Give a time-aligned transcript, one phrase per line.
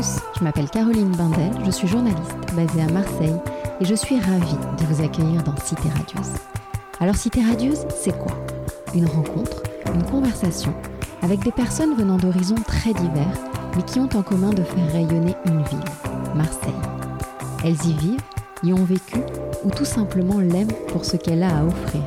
[0.00, 3.34] je m'appelle Caroline Bindel, je suis journaliste basée à Marseille
[3.80, 6.34] et je suis ravie de vous accueillir dans Cité Radieuse.
[7.00, 8.32] Alors Cité Radieuse, c'est quoi?
[8.94, 10.72] Une rencontre, une conversation
[11.22, 13.38] avec des personnes venant d'horizons très divers
[13.76, 15.78] mais qui ont en commun de faire rayonner une ville,
[16.34, 16.70] Marseille.
[17.64, 18.20] Elles y vivent,
[18.62, 19.18] y ont vécu
[19.64, 22.02] ou tout simplement l'aiment pour ce qu'elle a à offrir.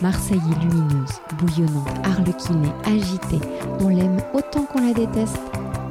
[0.00, 3.44] Marseille est lumineuse, bouillonnante, arlequinée, agitée.
[3.80, 5.40] On l'aime autant qu'on la déteste,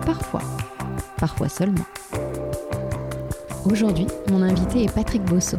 [0.05, 0.41] parfois,
[1.17, 1.85] parfois seulement.
[3.69, 5.57] Aujourd'hui, mon invité est Patrick Bosso.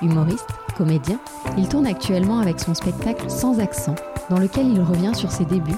[0.00, 1.18] Humoriste, comédien,
[1.58, 3.94] il tourne actuellement avec son spectacle Sans accent,
[4.30, 5.76] dans lequel il revient sur ses débuts,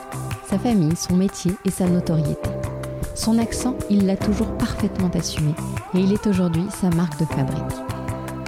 [0.49, 2.51] sa famille, son métier et sa notoriété.
[3.15, 5.55] Son accent, il l'a toujours parfaitement assumé
[5.95, 7.63] et il est aujourd'hui sa marque de fabrique.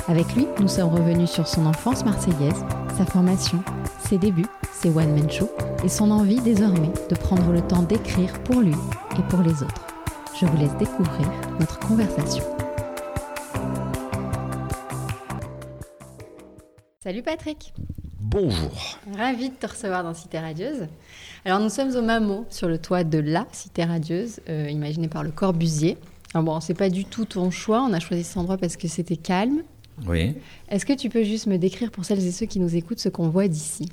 [0.08, 2.64] Avec lui, nous sommes revenus sur son enfance marseillaise,
[2.96, 3.58] sa formation,
[4.08, 5.50] ses débuts, ses one-man shows
[5.84, 8.74] et son envie désormais de prendre le temps d'écrire pour lui
[9.18, 9.85] et pour les autres.
[10.38, 11.26] Je vous laisse découvrir
[11.58, 12.44] notre conversation.
[17.02, 17.72] Salut Patrick
[18.20, 18.98] Bonjour.
[19.16, 20.88] Ravi de te recevoir dans Cité Radieuse.
[21.46, 25.22] Alors nous sommes au Mamo, sur le toit de la Cité Radieuse, euh, imaginée par
[25.22, 25.96] le Corbusier.
[26.34, 28.88] Alors bon, c'est pas du tout ton choix, on a choisi cet endroit parce que
[28.88, 29.62] c'était calme.
[30.06, 30.34] Oui.
[30.68, 33.08] Est-ce que tu peux juste me décrire pour celles et ceux qui nous écoutent ce
[33.08, 33.88] qu'on voit d'ici?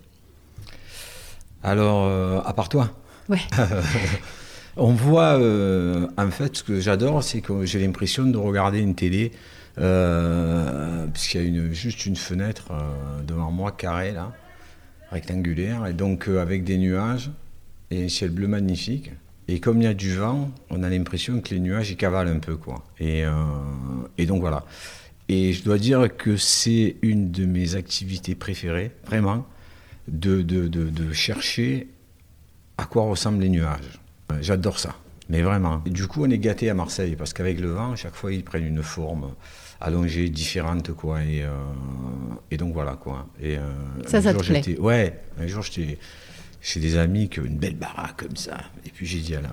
[1.64, 2.90] Alors, euh, à part toi?
[3.30, 3.40] Ouais.
[4.76, 8.96] On voit, euh, en fait, ce que j'adore, c'est que j'ai l'impression de regarder une
[8.96, 9.32] télé,
[9.78, 14.34] euh, puisqu'il y a juste une fenêtre euh, devant moi, carrée, là,
[15.12, 17.30] rectangulaire, et donc avec des nuages
[17.92, 19.12] et un ciel bleu magnifique.
[19.48, 22.30] Et comme il y a du vent, on a l'impression que les nuages, ils cavalent
[22.30, 22.84] un peu, quoi.
[23.00, 23.26] Et,
[24.26, 24.66] donc voilà.
[25.30, 29.46] Et je dois dire que c'est une de mes activités préférées, vraiment,
[30.08, 31.90] de chercher
[32.80, 34.03] à quoi ressemblent les nuages.
[34.34, 34.96] Euh, J'adore ça,
[35.30, 35.82] mais vraiment.
[35.86, 38.44] Et du coup, on est gâté à Marseille parce qu'avec le vent, chaque fois, ils
[38.44, 39.32] prennent une forme
[39.82, 41.24] allongée, différente, quoi.
[41.24, 41.50] Et, euh,
[42.52, 43.28] et donc voilà, quoi.
[43.42, 43.62] Et, euh,
[44.08, 45.98] Ça, un ça te jour, plaît j'étais- Ouais, un jour, j'étais
[46.62, 48.58] chez des amis qui ont une belle baraque comme ça.
[48.86, 49.50] Et puis j'ai dit à la,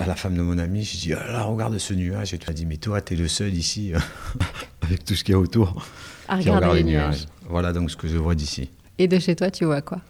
[0.00, 2.32] à la femme de mon ami, j'ai dit, ah là, regarde ce nuage.
[2.34, 3.92] Et tu as dit, mais toi, t'es le seul ici,
[4.82, 5.84] avec tout ce qu'il y a autour,
[6.28, 7.08] À qui regarder regarde les les nuages.
[7.20, 7.26] nuages.
[7.48, 8.70] Voilà donc ce que je vois d'ici.
[8.98, 10.00] Et de chez toi, tu vois quoi?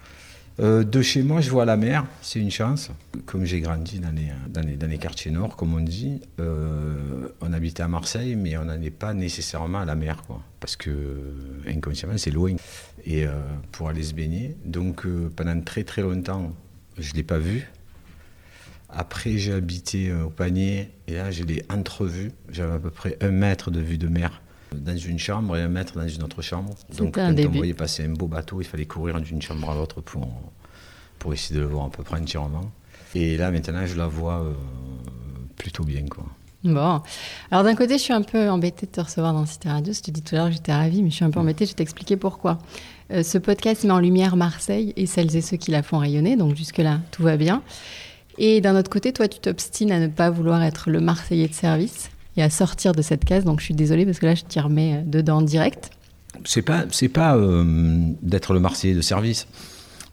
[0.60, 2.90] Euh, de chez moi, je vois la mer, c'est une chance.
[3.24, 8.36] Comme j'ai grandi dans les, quartiers nord, comme on dit, euh, on habitait à Marseille,
[8.36, 10.42] mais on n'allait pas nécessairement à la mer, quoi.
[10.60, 10.90] Parce que,
[11.66, 12.54] inconsciemment, c'est loin.
[13.04, 13.32] Et euh,
[13.72, 14.56] pour aller se baigner.
[14.64, 16.52] Donc, pendant très très longtemps,
[16.98, 17.68] je ne l'ai pas vu.
[18.90, 22.30] Après, j'ai habité au panier, et là, je l'ai entrevu.
[22.50, 24.42] J'avais à peu près un mètre de vue de mer
[24.74, 26.74] dans une chambre et un mètre dans une autre chambre.
[26.96, 27.48] Donc, quand début.
[27.48, 30.28] on voyait passer un beau bateau, il fallait courir d'une chambre à l'autre pour,
[31.18, 32.70] pour essayer de le voir à peu près entièrement.
[33.14, 34.52] Et là, maintenant, je la vois euh,
[35.56, 36.24] plutôt bien, quoi.
[36.64, 37.02] Bon.
[37.50, 39.92] Alors d'un côté, je suis un peu embêtée de te recevoir dans Cité Radio.
[39.92, 41.66] Je te dis tout à l'heure que j'étais ravie, mais je suis un peu embêtée.
[41.66, 42.58] Je vais t'expliquer pourquoi.
[43.10, 46.36] Euh, ce podcast met en lumière Marseille et celles et ceux qui la font rayonner.
[46.36, 47.62] Donc jusque-là, tout va bien.
[48.38, 51.54] Et d'un autre côté, toi, tu t'obstines à ne pas vouloir être le Marseillais de
[51.54, 53.44] service et à sortir de cette case.
[53.44, 55.90] Donc je suis désolée parce que là, je t'y remets euh, dedans direct.
[56.44, 59.46] C'est pas, pas euh, d'être le Marseillais de service.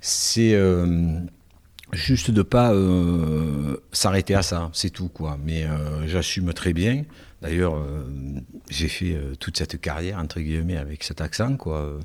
[0.01, 1.19] C'est euh,
[1.91, 5.37] juste de pas euh, s'arrêter à ça, c'est tout quoi.
[5.43, 5.65] Mais
[6.05, 7.03] j'assume très bien.
[7.41, 7.75] D'ailleurs,
[8.69, 11.97] j'ai fait toute cette carrière entre guillemets avec cet accent quoi,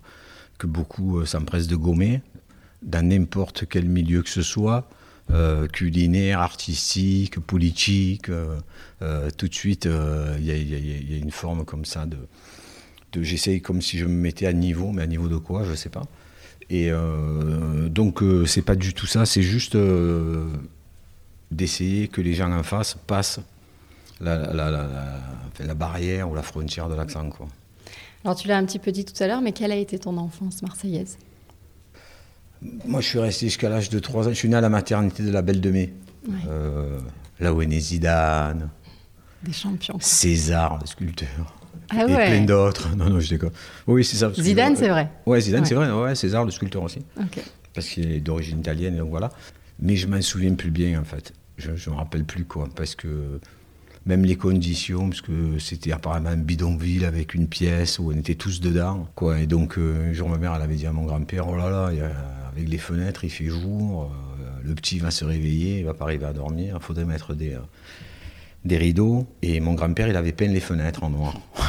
[0.59, 2.23] que beaucoup s'empressent de gommer
[2.83, 4.89] dans n'importe quel milieu que ce soit.
[5.31, 8.59] Euh, culinaire, artistique, politique, euh,
[9.03, 12.17] euh, tout de suite, il y, a- une forme comme ça de,
[13.23, 15.89] j'essaye comme si je me mettais à niveau, mais à niveau de quoi, je sais
[15.89, 16.03] pas.
[16.71, 16.91] Et
[17.91, 19.77] donc c'est pas du tout ça, c'est juste
[21.51, 23.41] d'essayer que les gens en face passent
[24.21, 27.29] la, barrière ou la frontière de l'accent.
[28.25, 30.17] Alors tu l'as un petit peu dit tout à l'heure, mais quelle a été ton
[30.17, 31.19] enfance marseillaise?
[32.87, 35.23] Moi je suis resté jusqu'à l'âge de 3 ans, je suis né à la maternité
[35.23, 35.93] de la Belle de Mai,
[36.27, 36.35] Ouais.
[36.49, 36.99] Euh,
[37.41, 38.71] là où est né Zidane,
[39.43, 39.95] Des champions.
[39.95, 40.03] quoi.
[40.03, 41.29] César, le sculpteur.
[41.91, 42.27] Ah et ouais.
[42.31, 42.97] plein d'autres.
[42.97, 43.51] Non, non, je déconne.
[43.87, 44.33] Oui, c'est ça.
[44.33, 45.11] Zidane, c'est vrai.
[45.27, 45.67] Ouais, Zidane, Ouais.
[45.69, 45.91] c'est vrai.
[45.93, 47.01] Ouais, César, le sculpteur aussi.
[47.75, 49.31] Parce qu'il est d'origine italienne, donc voilà.
[49.81, 51.35] Mais je m'en souviens plus bien, en fait.
[51.59, 53.39] Je ne me rappelle plus, quoi, parce que
[54.07, 58.35] même les conditions, parce que c'était apparemment un bidonville avec une pièce où on était
[58.37, 59.41] tous dedans, quoi.
[59.41, 61.69] Et donc, euh, un jour, ma mère, elle avait dit à mon grand-père, oh là
[61.69, 62.13] là, il y a-
[62.55, 66.05] avec les fenêtres, il fait jour, euh, le petit va se réveiller, il va pas
[66.05, 67.55] arriver à dormir, il faudrait mettre des...
[67.55, 67.61] euh,
[68.65, 71.35] des rideaux et mon grand-père il avait peint les fenêtres en noir.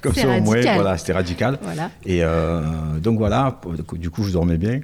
[0.00, 1.58] Comme ça au moins voilà c'était radical.
[1.62, 1.90] Voilà.
[2.04, 3.60] Et euh, donc voilà,
[3.92, 4.80] du coup je dormais bien.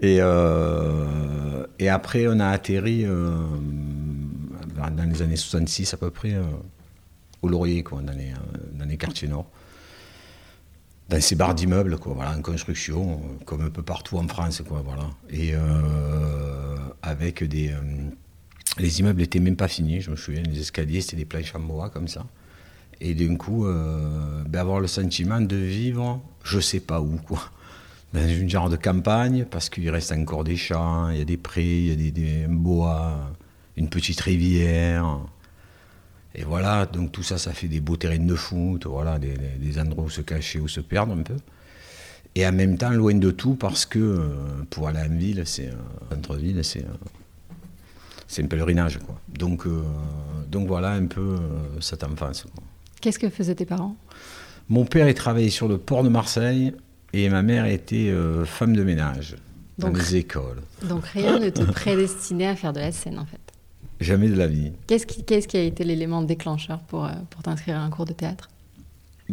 [0.00, 3.36] Et, euh, et après, on a atterri euh,
[4.76, 6.34] dans les années 66 à peu près,
[7.40, 8.32] au Laurier, quoi, dans, les,
[8.72, 9.46] dans les quartiers nord.
[11.20, 15.10] Ces barres d'immeubles, quoi, voilà, en construction, comme un peu partout en France, quoi, voilà.
[15.30, 15.52] Et
[17.02, 17.72] avec des.
[18.78, 21.60] les immeubles n'étaient même pas finis, je me souviens, les escaliers, c'était des planches en
[21.60, 22.24] bois comme ça.
[23.00, 27.50] Et d'un coup, ben avoir le sentiment de vivre, je sais pas où, quoi
[28.14, 31.36] dans une genre de campagne, parce qu'il reste encore des champs, il y a des
[31.36, 33.32] prés, il y a des, bois,
[33.76, 35.18] une petite rivière.
[36.34, 40.04] Et voilà, donc tout ça, ça fait des beaux terrains de foot, voilà, des, endroits
[40.04, 41.36] où se cacher, où se perdre un peu.
[42.34, 44.26] Et en même temps, loin de tout, parce que euh,
[44.70, 45.74] pour aller en ville, c'est euh,
[46.10, 49.20] centre-ville, c'est euh, un pèlerinage, quoi.
[49.28, 49.68] Donc,
[50.50, 51.36] donc voilà un peu
[51.78, 52.46] cette enfance.
[53.00, 53.96] Qu'est-ce que faisaient tes parents?
[54.68, 56.72] Mon père, il travaillait sur le port de Marseille
[57.12, 59.36] et ma mère était euh, femme de ménage
[59.78, 60.62] dans les écoles.
[60.82, 63.40] Donc rien ne te prédestinait à faire de la scène en fait
[64.00, 64.72] Jamais de la vie.
[64.86, 68.50] Qu'est-ce qui, a été l'élément déclencheur pour, euh, pour t'inscrire à un cours de théâtre?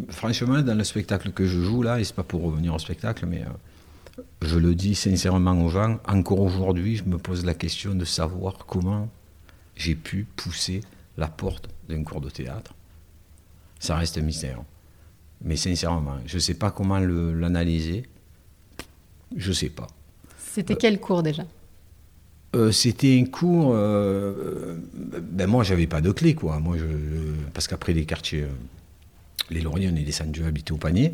[0.10, 3.26] Franchement, dans le spectacle que je joue là, et c'est pas pour revenir au spectacle,
[3.26, 7.94] mais euh, je le dis sincèrement aux gens, encore aujourd'hui, je me pose la question
[7.94, 9.10] de savoir comment
[9.76, 10.82] j'ai pu pousser
[11.18, 12.74] la porte d'un cours de théâtre.
[13.80, 14.62] Ça reste un mystère.
[15.44, 18.06] Mais sincèrement, je ne sais pas comment l'analyser.
[19.36, 19.88] Je ne sais pas.
[20.38, 21.44] C'était quel cours déjà?
[22.56, 23.74] Euh, C'était un cours.
[23.76, 26.60] Euh, ben moi, j'avais pas de clé, quoi.
[26.60, 26.78] Moi,
[27.54, 28.48] parce qu'après les quartiers, euh,
[29.50, 31.14] les Lauriers, on est descendu habiter au panier.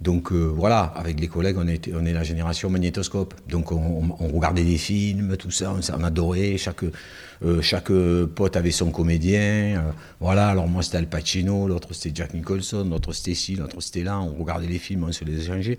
[0.00, 3.34] Donc euh, voilà, avec les collègues, on est, on est la génération magnétoscope.
[3.48, 6.56] Donc on, regardait des films, tout ça, on, adorait.
[6.56, 6.84] Chaque,
[7.44, 7.92] euh, chaque
[8.34, 9.40] pote avait son comédien.
[9.40, 13.78] Euh, voilà, alors moi c'était Al Pacino, l'autre c'était Jack Nicholson, l'autre c'était ci, l'autre
[13.82, 14.18] c'était là.
[14.20, 15.78] On regardait les films, on se les échangeait.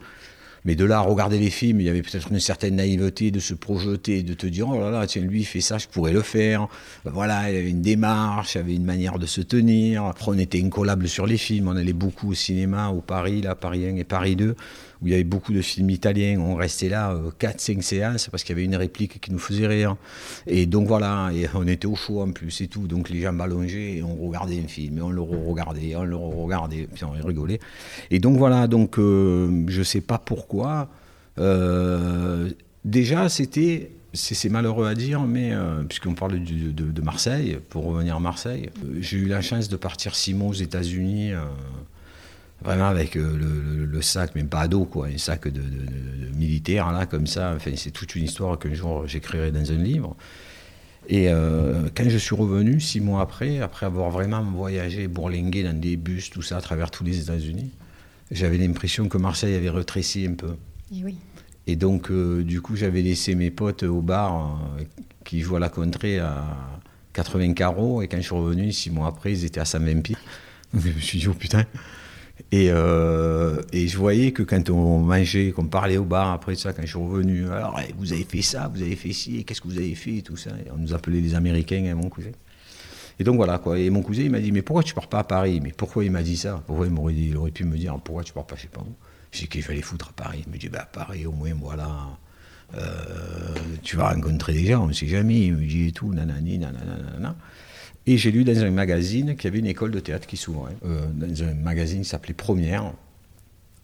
[0.65, 3.39] Mais de là à regarder les films, il y avait peut-être une certaine naïveté de
[3.39, 6.13] se projeter, de te dire oh là là, tiens, lui il fait ça, je pourrais
[6.13, 6.67] le faire.
[7.03, 10.05] Ben voilà, il avait une démarche, il avait une manière de se tenir.
[10.05, 13.55] Après, on était incollables sur les films, on allait beaucoup au cinéma, au Paris, là,
[13.55, 14.55] Paris 1 et Paris 2
[15.01, 16.39] où il y avait beaucoup de films italiens.
[16.39, 19.67] On restait là 4-5 euh, séances parce qu'il y avait une réplique qui nous faisait
[19.67, 19.95] rire.
[20.47, 22.87] Et donc voilà, on était au chaud en plus et tout.
[22.87, 26.15] Donc les jambes allongées et on regardait un film et on le regardait, on le
[26.15, 27.59] regardait, puis on rigolait.
[28.11, 30.89] Et donc voilà, donc euh, je sais pas pourquoi.
[31.39, 32.49] Euh,
[32.85, 35.53] déjà, c'était c'est malheureux à dire, mais
[35.87, 38.69] puisqu'on parle de, Marseille, pour revenir à Marseille,
[38.99, 41.31] j'ai eu la chance de partir six mois aux États-Unis
[42.63, 45.61] vraiment avec euh, le, sac, même pas à dos, quoi, un sac de,
[46.35, 47.53] militaire, là, comme ça.
[47.55, 50.15] Enfin, c'est toute une histoire qu'un jour j'écrirai dans un livre.
[51.09, 55.79] Et euh, quand je suis revenu, six mois après, après avoir vraiment voyagé, bourlingué dans
[55.79, 57.71] des bus, tout ça, à travers tous les États-Unis,
[58.29, 60.55] j'avais l'impression que Marseille avait retréci un peu.
[60.93, 61.17] Et, oui.
[61.67, 64.61] et donc, euh, du coup, j'avais laissé mes potes au bar
[65.25, 66.45] qui jouent à la contrée à
[67.13, 70.17] 80 carreaux, et quand je suis revenu, six mois après, ils étaient à 120 pieds.
[70.73, 71.65] Donc, je me suis dit, oh putain,
[72.51, 76.73] et, euh, et, je voyais que quand on mangeait, qu'on parlait au bar après ça,
[76.73, 79.61] quand je suis revenu, alors eh, vous avez fait ça, vous avez fait ci, qu'est-ce
[79.61, 80.51] que vous avez fait, et tout ça.
[80.73, 82.31] on nous appelait les Américains, hein, mon cousin.
[83.19, 83.77] Et donc voilà quoi.
[83.77, 85.59] Et mon cousin il m'a dit mais pourquoi tu pars pas à Paris?
[85.61, 86.63] Mais pourquoi il m'a dit ça?
[86.65, 88.81] Pourquoi il dit, il aurait pu me dire pourquoi tu pars pas, je sais pas
[88.81, 88.95] où?
[89.31, 90.43] J'ai qu'il fallait foutre à Paris.
[90.47, 91.89] Il me dit bah à Paris au moins voilà.
[92.75, 95.41] Euh, tu vas rencontrer des gens, on ne sait jamais.
[95.41, 97.35] Il me dit et tout, nanani, nanana, nanana.
[98.07, 100.75] Et j'ai lu dans un magazine qu'il y avait une école de théâtre qui s'ouvrait,
[100.85, 102.93] euh, dans un magazine qui s'appelait Première,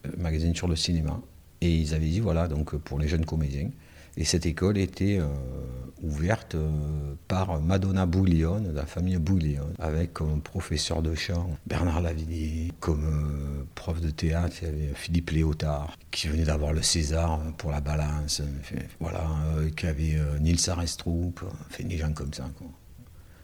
[0.06, 1.22] euh, magazine sur le cinéma.
[1.62, 3.70] Et ils avaient dit, voilà, donc pour les jeunes comédiens.
[4.20, 5.28] Et cette école était euh,
[6.02, 6.56] ouverte
[7.28, 14.02] par Madonna Bouillon, la famille Bouillon, avec comme professeur de chant Bernard Lavillier, comme prof
[14.02, 18.42] de théâtre, il y avait Philippe Léotard, qui venait d'avoir le César pour la balance,
[19.00, 19.28] voilà,
[19.76, 22.50] qui avait Nils Arestrup, enfin des gens comme ça.
[22.58, 22.68] Quoi.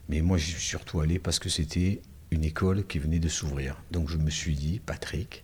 [0.09, 3.81] Mais moi, j'y suis surtout allé parce que c'était une école qui venait de s'ouvrir.
[3.91, 5.43] Donc je me suis dit, Patrick,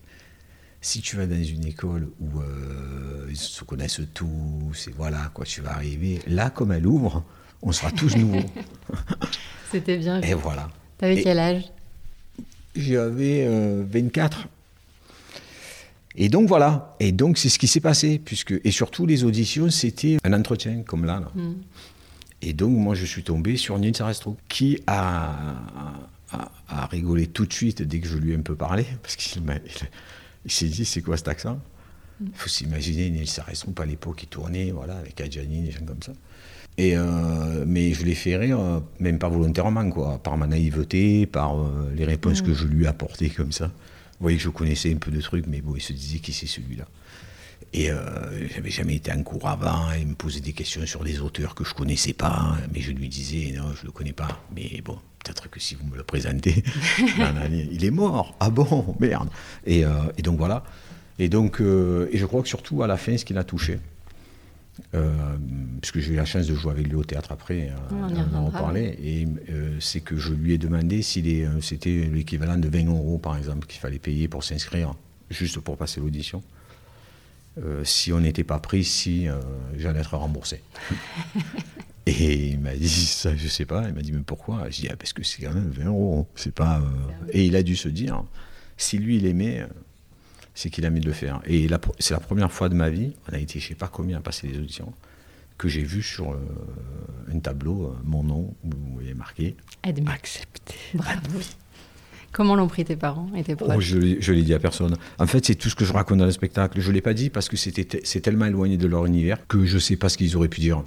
[0.82, 5.46] si tu vas dans une école où euh, ils se connaissent tous, et voilà, quoi,
[5.46, 7.24] tu vas arriver, là, comme elle ouvre,
[7.62, 8.46] on sera tous nouveaux.
[9.72, 10.22] C'était bien.
[10.22, 10.70] Et voilà.
[10.98, 11.63] T'avais quel âge?
[12.75, 13.48] J'avais
[13.84, 14.38] 24.
[14.38, 14.42] Euh,
[16.16, 16.96] et donc voilà.
[17.00, 18.20] Et donc c'est ce qui s'est passé.
[18.24, 21.20] Puisque, et surtout, les auditions, c'était un entretien, comme là.
[21.20, 21.32] là.
[21.36, 21.56] Hmm.
[22.41, 25.55] Et donc, moi, je suis tombé sur Nils Arestrup, qui a,
[26.31, 29.41] a, rigolé tout de suite dès que je lui ai un peu parlé, parce qu'il
[30.46, 31.60] il, s'est dit, c'est quoi cet accent?
[32.22, 36.01] Il faut s'imaginer Nils Arestrup à l'époque, il tournait, voilà, avec Adjani, des gens comme
[36.01, 36.13] ça.
[36.77, 41.60] Et euh, mais je l'ai fait rire, même pas volontairement, quoi, par ma naïveté, par
[41.60, 43.65] euh, les réponses que je lui ai apportées comme ça.
[43.65, 46.31] Vous voyez que je connaissais un peu de trucs, mais bon, il se disait qui
[46.31, 46.86] c'est celui-là.
[47.72, 49.92] Et euh, j'avais jamais été en cours avant.
[50.00, 52.92] Il me posait des questions sur des auteurs que je connaissais pas, hein, mais je
[52.92, 54.42] lui disais non, je le connais pas.
[54.56, 56.63] Mais bon, peut-être que si vous me le présentez,
[57.72, 58.36] il est mort.
[58.39, 59.30] Ah bon, merde.
[59.66, 60.63] Et, euh, et donc voilà.
[61.20, 63.80] Et donc, euh, et je crois que surtout à la fin, ce qui l'a touché,
[64.96, 65.12] euh,
[65.82, 68.98] puisque j'ai eu la chance de jouer avec lui au théâtre après, on, en reparlait,
[69.04, 69.28] et
[69.82, 73.82] c'est que je lui ai demandé si c'était l'équivalent de 20 euros, par exemple, qu'il
[73.82, 74.94] fallait payer pour s'inscrire,
[75.30, 76.42] juste pour passer l'audition.
[77.58, 79.39] Euh, si on n'était pas pris, si euh,
[79.75, 80.62] j'allais être remboursé.
[82.06, 83.88] et il m'a dit ça, je sais pas.
[83.88, 84.70] Il m'a dit mais pourquoi?
[84.70, 86.27] Je dis ah, parce que c'est quand même 20 euros.
[86.36, 86.79] C'est pas.
[86.79, 88.24] Euh, et il a dû se dire
[88.77, 89.65] si lui il aimait,
[90.53, 91.41] c'est qu'il a mis de le faire.
[91.46, 91.68] Et
[92.00, 93.13] c'est la première fois de ma vie.
[93.29, 94.94] On a été je sais pas combien à passer les auditions
[95.58, 96.39] que j'ai vu sur
[97.29, 100.75] un tableau mon nom où il est marqué accepté.
[100.94, 101.39] Bravo.
[102.31, 104.95] Comment l'ont pris tes parents et tes proches oh, Je ne l'ai dit à personne.
[105.17, 106.79] En fait, c'est tout ce que je raconte dans le spectacle.
[106.79, 109.75] Je ne l'ai pas dit parce que c'est tellement éloigné de leur univers que je
[109.75, 110.83] ne sais pas ce qu'ils auraient pu dire.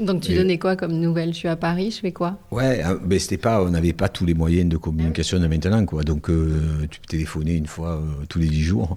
[0.00, 2.38] Donc tu donnais quoi comme nouvelle Je suis à Paris, je fais quoi?
[2.50, 5.84] Ouais, hein, mais c'était pas, on n'avait pas tous les moyens de communication de maintenant,
[5.84, 6.02] quoi.
[6.04, 8.96] Donc euh, tu téléphonais une fois euh, tous les dix jours.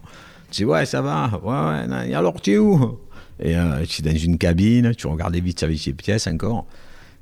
[0.49, 2.97] Tu dis ouais, ça va, ouais, ouais, alors tu es où?
[3.41, 6.65] Et euh, tu es dans une cabine, tu regardais vite avec tes pièces encore.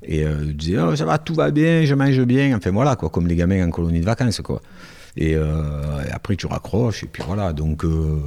[0.04, 2.56] Et euh, je disais, oh, ça va, tout va bien, je mange bien.
[2.56, 4.40] Enfin voilà, quoi, comme les gamins en colonie de vacances.
[4.40, 4.60] Quoi.
[5.16, 7.52] Et, euh, après, tu raccroches, et puis voilà.
[7.52, 8.18] Donc, euh,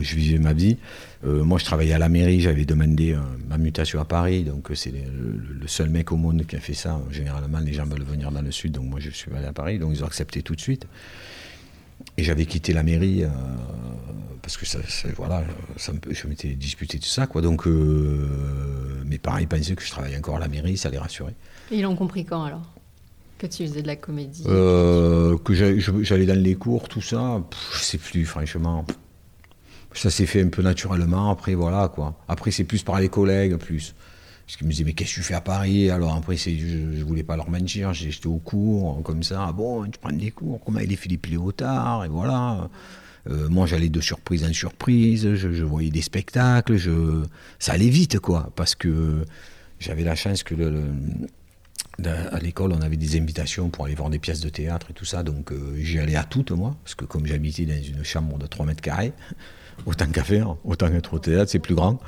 [0.00, 0.76] je vivais ma vie.
[1.22, 3.16] moi, je travaillais à la mairie, j'avais demandé
[3.48, 4.44] ma mutation à Paris.
[4.44, 7.00] Donc, c'est le, seul mec au monde qui a fait ça.
[7.10, 9.78] Généralement, les gens veulent venir dans le sud, donc moi, je suis allé à Paris.
[9.78, 10.86] Donc, ils ont accepté tout de suite.
[12.16, 13.24] Et j'avais quitté la mairie
[14.44, 14.78] parce que ça,
[15.16, 15.42] voilà,
[15.78, 17.40] ça, je m'étais disputé tout ça, quoi.
[17.40, 20.98] Donc euh, mes parents ils pensaient que je travaillais encore à la mairie, ça les
[20.98, 21.34] rassurait.
[21.70, 22.60] Et ils l'ont compris quand alors?
[23.38, 27.78] Que tu faisais de la comédie euh, Que j'allais dans les cours, tout ça, je
[27.78, 28.84] sais plus, franchement.
[29.94, 32.14] Ça s'est fait un peu naturellement, après voilà, quoi.
[32.28, 33.94] Après c'est plus par les collègues, plus.
[34.46, 35.90] Parce qu'ils me disaient, mais qu'est-ce que tu fais à Paris?
[35.90, 39.46] Alors après, je ne voulais pas leur mentir, j'étais au cours, comme ça.
[39.48, 42.68] Ah bon, tu prends des cours, comment il est Philippe Léotard, et voilà.
[43.30, 47.22] Euh, moi, j'allais de surprise en surprise, je, voyais des spectacles, je...
[47.58, 49.24] ça allait vite, quoi, parce que
[49.80, 50.54] j'avais la chance que
[52.04, 55.04] à l'école, on avait des invitations pour aller voir des pièces de théâtre et tout
[55.04, 58.36] ça, donc euh, j'y allais à toutes, moi, parce que comme j'habitais dans une chambre
[58.36, 59.12] de 3 mètres carrés,
[59.86, 62.00] autant qu'à faire, autant être au théâtre, c'est plus grand.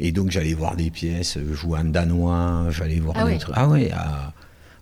[0.00, 4.32] Et donc j'allais voir des pièces, jouer en danois, j'allais voir ah Ah ouais, à,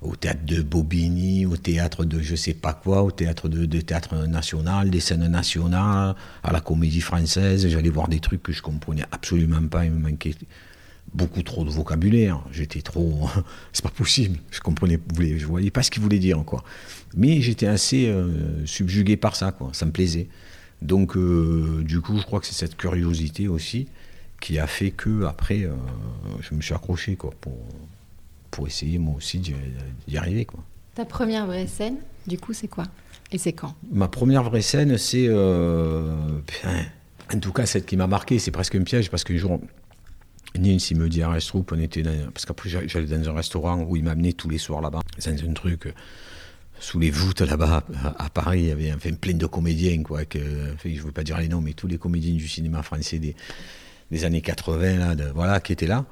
[0.00, 4.26] au théâtre de Bobigny, au théâtre de je sais pas quoi, au théâtre de, théâtre
[4.26, 7.66] national, des scènes nationales, à la comédie française.
[7.68, 9.84] J'allais voir des trucs que je comprenais absolument pas.
[9.84, 10.36] Il me manquait
[11.12, 12.40] beaucoup trop de vocabulaire.
[12.52, 13.28] J'étais trop.
[13.72, 14.38] c'est pas possible.
[14.52, 16.62] Je comprenais, je voyais pas ce qu'il voulait dire, quoi.
[17.16, 19.70] Mais j'étais assez euh, subjugué par ça, quoi.
[19.72, 20.28] Ça me plaisait.
[20.80, 23.88] Donc, euh, du coup, je crois que c'est cette curiosité aussi
[24.40, 25.74] qui a fait que après, euh,
[26.40, 27.58] je me suis accroché, quoi, pour
[28.50, 30.44] pour essayer moi aussi d'y arriver.
[30.44, 30.64] Quoi.
[30.94, 32.84] Ta première vraie scène, du coup, c'est quoi?
[33.30, 33.74] Et c'est quand?
[33.92, 35.26] Ma première vraie scène, c'est.
[35.28, 36.16] Euh,
[37.32, 39.60] en tout cas, celle qui m'a marqué, c'est presque un piège parce qu'un jour,
[40.58, 43.82] Nils, il me dit à Restrup, on était dans, parce qu'après j'allais dans un restaurant
[43.82, 45.92] où il m'amenait tous les soirs là-bas, dans un truc euh,
[46.80, 47.84] sous les voûtes là-bas
[48.18, 50.38] à Paris, il y avait enfin, plein de comédiens, quoi, que,
[50.72, 53.18] enfin, je ne veux pas dire les noms, mais tous les comédiens du cinéma français
[53.18, 53.36] des,
[54.10, 56.04] des années 80, là, voilà, qui étaient là.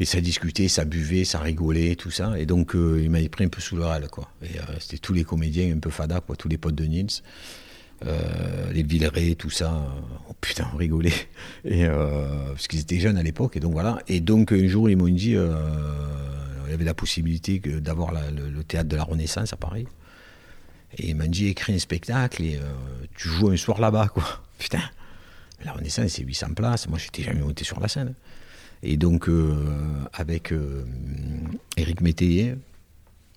[0.00, 2.38] Et ça discutait, ça buvait, ça rigolait, tout ça.
[2.38, 4.30] Et donc, euh, il m'avait pris un peu sous le râle, quoi.
[4.42, 7.22] Et euh, c'était tous les comédiens un peu fada, quoi, tous les potes de Nils.
[8.06, 9.92] Euh, les Villeray, tout ça.
[10.30, 11.12] Oh putain, on rigolait.
[11.64, 13.98] Et, parce qu'ils étaient jeunes à l'époque, et donc voilà.
[14.06, 18.88] Et donc, un jour, ils m'ont dit il y avait la possibilité d'avoir le, théâtre
[18.88, 19.86] de la Renaissance à Paris.
[20.96, 22.60] Et ils m'ont dit écris un spectacle et
[23.16, 24.42] tu joues un soir là-bas, quoi.
[24.58, 24.80] Putain,
[25.64, 26.88] la Renaissance, c'est 800 places.
[26.88, 28.14] Moi, j'étais jamais monté sur la scène.
[28.82, 30.84] Et donc, euh, avec euh,
[31.76, 32.54] Eric Métayer,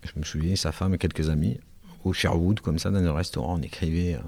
[0.04, 1.60] je me souviens, sa femme et quelques amis,
[2.04, 4.16] au Sherwood, comme ça, dans un restaurant, on écrivait.
[4.16, 4.20] Euh,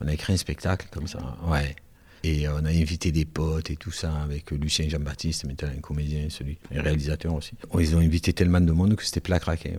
[0.00, 1.36] on a écrit un spectacle comme ça.
[1.46, 1.76] Ouais.
[2.22, 6.58] Et on a invité des potes et tout ça avec Lucien Jean-Baptiste, un comédien, celui,
[6.70, 7.52] et réalisateur aussi.
[7.78, 9.78] Ils ont invité tellement de monde que c'était plat craqué.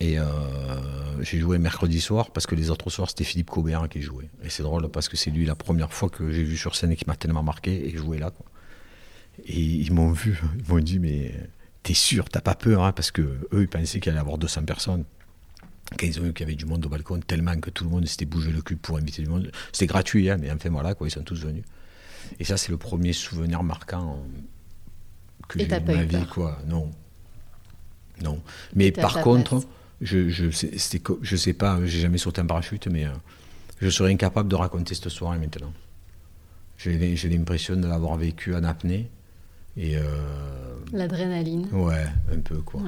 [0.00, 0.16] Et
[1.20, 4.28] j'ai joué mercredi soir parce que les autres soirs c'était Philippe Cobert qui jouait.
[4.44, 6.92] Et c'est drôle parce que c'est lui la première fois que j'ai vu sur scène
[6.92, 8.30] et qui m'a tellement marqué et joué là.
[8.30, 8.46] Quoi.
[9.46, 11.34] Et ils m'ont vu, ils m'ont dit, mais
[11.82, 14.38] t'es sûr, t'as pas peur, hein, parce que eux, ils pensaient qu'il allait y avoir
[14.38, 15.04] 200 personnes.
[15.98, 17.90] Quand ils ont vu qu'il y avait du monde au balcon, tellement que tout le
[17.90, 19.50] monde s'était bougé le cul pour inviter du monde.
[19.72, 21.64] C'était gratuit, hein, mais enfin voilà, quoi, ils sont tous venus.
[22.38, 24.22] Et ça, c'est le premier souvenir marquant
[25.48, 26.58] que j'ai eu de ma vie, quoi.
[26.66, 26.90] Non.
[28.22, 28.42] Non.
[28.74, 29.62] Mais par contre,
[30.00, 30.46] je, je,
[31.22, 33.10] je sais pas, j'ai jamais sauté en parachute, mais euh,
[33.80, 35.72] je serais incapable de raconter cette soirée maintenant.
[36.78, 39.08] J'ai l'impression de l'avoir vécu en apnée.
[39.76, 40.02] Et euh,
[40.92, 41.66] L'adrénaline.
[41.72, 42.80] Ouais, un peu quoi.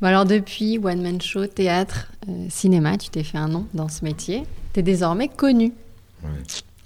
[0.00, 3.88] Bon alors depuis One Man Show, théâtre, euh, cinéma, tu t'es fait un nom dans
[3.88, 4.42] ce métier.
[4.72, 5.72] Tu es désormais connu.
[6.22, 6.28] Ouais.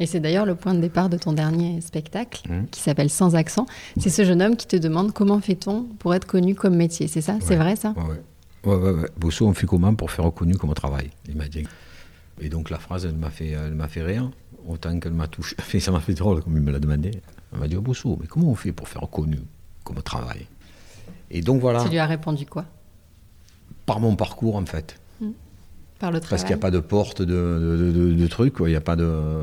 [0.00, 2.66] Et c'est d'ailleurs le point de départ de ton dernier spectacle Mmh.
[2.72, 3.66] qui s'appelle Sans accent.
[3.98, 7.06] C'est ce jeune homme qui te demande comment fait-on pour être connu comme métier.
[7.06, 7.38] C'est ça?
[7.40, 7.90] C'est vrai ça?
[7.96, 8.20] Ouais,
[8.66, 8.90] ouais.
[8.92, 9.08] Ouais.
[9.18, 11.64] Bosso, on fait comment pour faire reconnu comme travail Il m'a dit.
[12.40, 14.30] Et donc la phrase, elle m'a fait, elle m'a fait rire,
[14.66, 15.56] autant qu'elle m'a touché.
[15.80, 17.10] Ça m'a fait drôle, comme il me l'a demandé.
[17.52, 19.38] Elle m'a dit, oh, Bosso, mais comment on fait pour faire reconnu
[19.84, 20.46] comme travail?
[21.30, 22.64] Et donc voilà, Tu lui as répondu quoi?
[23.86, 24.98] Par mon parcours en fait.
[25.98, 28.54] Par le Parce travail qu'il n'y a pas de porte de, de, de- de trucs,
[28.54, 28.68] quoi.
[28.68, 29.40] il n'y a pas de...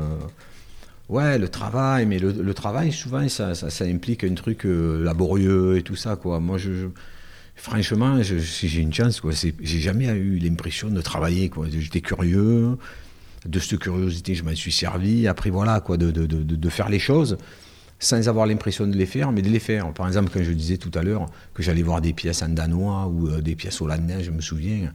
[1.08, 5.02] Ouais, le travail, mais le, le travail, souvent, ça, ça, ça implique un truc euh,
[5.02, 6.40] laborieux et tout ça, quoi.
[6.40, 6.72] Moi, je...
[6.72, 6.86] je-
[7.54, 11.66] franchement, si j'ai une chance, quoi, j'ai jamais eu l'impression de travailler, quoi.
[11.70, 12.76] J'étais curieux,
[13.46, 15.26] de cette curiosité, je m'en suis servi.
[15.26, 17.36] Après, voilà, quoi, de, de faire les choses
[18.02, 19.92] sans avoir l'impression de les faire, mais de les faire.
[19.92, 23.06] Par exemple, quand je disais tout à l'heure que j'allais voir des pièces en danois
[23.06, 24.92] ou euh, des pièces hollandaises, je me souviens,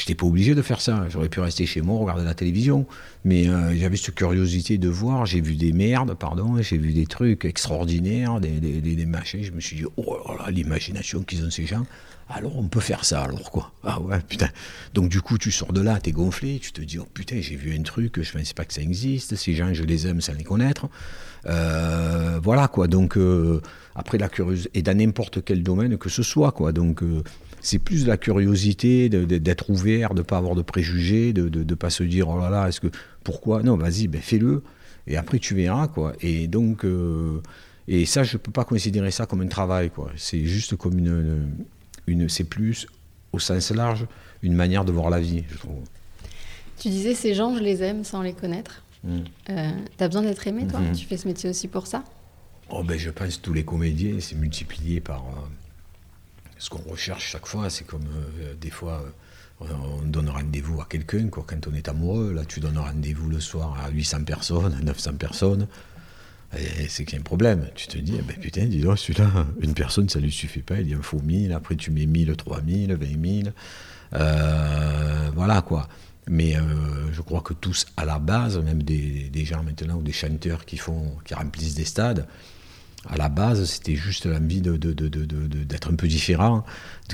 [0.00, 1.06] j'étais pas obligé de faire ça.
[1.10, 2.86] J'aurais pu rester chez moi, regarder la télévision.
[3.24, 5.26] Mais euh, j'avais cette curiosité de voir.
[5.26, 9.42] J'ai vu des merdes, pardon, j'ai vu des trucs extraordinaires, des, des, des- machins.
[9.42, 11.86] Je me suis dit, oh là là, l'imagination qu'ils ont ces gens.
[12.32, 13.72] Alors on peut faire ça, alors quoi.
[13.82, 14.48] Ah ouais, putain.
[14.94, 17.56] Donc du coup, tu sors de là, t'es gonflé, tu te dis, oh putain, j'ai
[17.56, 19.34] vu un truc, je pensais pas que ça existe.
[19.34, 20.88] Ces gens, je les aime sans les connaître.
[21.46, 22.86] Euh, voilà quoi.
[22.86, 23.60] Donc euh,
[23.94, 26.70] après la curiosité, et dans n'importe quel domaine que ce soit quoi.
[26.72, 27.02] Donc
[27.60, 32.02] c'est plus la curiosité d'être ouvert, de pas avoir de préjugés, de ne pas se
[32.02, 32.88] dire oh là là, est-ce que
[33.24, 33.62] pourquoi?
[33.62, 34.62] Non, vas-y, ben fais-le.
[35.06, 36.14] Et après tu verras quoi.
[36.20, 37.40] Et donc euh,
[37.88, 40.10] et ça, je peux pas considérer ça comme un travail quoi.
[40.16, 41.48] C'est juste comme une,
[42.06, 42.86] une c'est plus
[43.32, 44.06] au sens large
[44.42, 45.84] une manière de voir la vie, je trouve.
[46.78, 48.82] Tu disais ces gens, je les aime sans les connaître.
[49.04, 49.18] Mm.
[49.50, 50.80] Euh, T'as besoin d'être aimé, toi?
[50.80, 50.92] Mhm.
[50.92, 52.04] Tu fais ce métier aussi pour ça?
[52.70, 55.46] Oh ben, je pense que tous les comédiens, c'est multiplié par euh,
[56.60, 57.68] ce qu'on recherche chaque fois.
[57.70, 59.02] C'est comme euh, des fois,
[59.62, 61.26] euh, on donne rendez-vous à quelqu'un.
[61.28, 61.44] quoi.
[61.44, 65.14] Quand on est amoureux, là, tu donnes rendez-vous le soir à 800 personnes, à 900
[65.14, 65.66] personnes.
[66.88, 67.68] C'est qu'il y a un problème.
[67.76, 70.80] Tu te dis, eh ben, putain, dis donc, celui-là, une personne, ça lui suffit pas.
[70.80, 71.52] Il y en faut 1000.
[71.52, 73.54] Après, tu mets 1000, 3000, 20 000.
[74.14, 75.88] Euh, voilà, quoi.
[76.28, 76.60] Mais euh,
[77.12, 80.64] je crois que tous, à la base, même des, des gens maintenant ou des chanteurs
[80.64, 82.26] qui, font, qui remplissent des stades,
[83.08, 85.08] à la base, c'était juste l'envie de- de- de-
[85.64, 86.64] d'être un peu différent,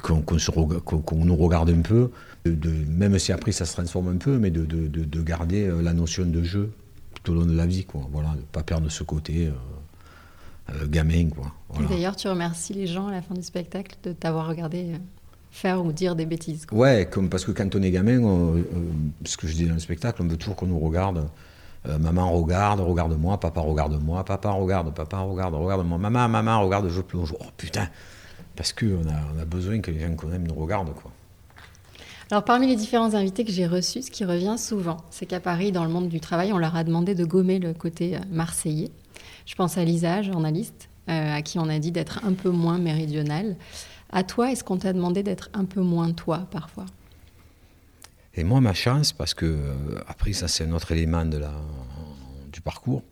[0.03, 2.11] qu'on, nous regarde un peu,
[2.45, 5.83] même si après ça se transforme un peu, mais de, de- de- de garder euh,
[5.83, 6.73] la notion de jeu
[7.23, 8.09] tout au long de la vie, quoi.
[8.13, 9.53] Voilà, de ne pas perdre ce côté euh,
[10.75, 11.53] euh, gamin, quoi.
[11.69, 11.89] Voilà.
[11.89, 14.99] D'ailleurs, tu remercies les gens à la fin du spectacle de t'avoir regardé euh,
[15.53, 16.67] faire ou dire des bêtises.
[16.67, 16.79] quoi.
[16.79, 18.63] Ouais, comme, parce que quand on est gamin, on-
[19.25, 21.29] ce que je dis dans le spectacle, on veut toujours qu'on nous regarde.
[21.89, 27.01] Euh, maman regarde, regarde-moi, papa regarde-moi, papa regarde, papa regarde, regarde-moi, maman, maman regarde, je
[27.01, 27.35] plonge.
[27.39, 27.89] Oh putain
[28.57, 31.13] Parce qu'on a, on a besoin que les gens qu'on aime nous regardent, quoi.
[32.33, 35.71] Alors, parmi les différents invités que j'ai reçus, ce qui revient souvent, c'est qu'à Paris,
[35.71, 38.91] dans le monde du travail, on leur a demandé de gommer le côté euh, marseillais.
[39.47, 42.79] Je pense à Lisa, journaliste, euh, à qui on a dit d'être un peu moins
[42.79, 43.55] méridional.
[44.11, 46.87] À toi, est-ce qu'on t'a demandé d'être un peu moins toi parfois?
[48.37, 49.75] Et moi, ma chance, parce que euh,
[50.07, 51.55] après, ça c'est un autre élément de la,
[52.53, 53.03] du parcours,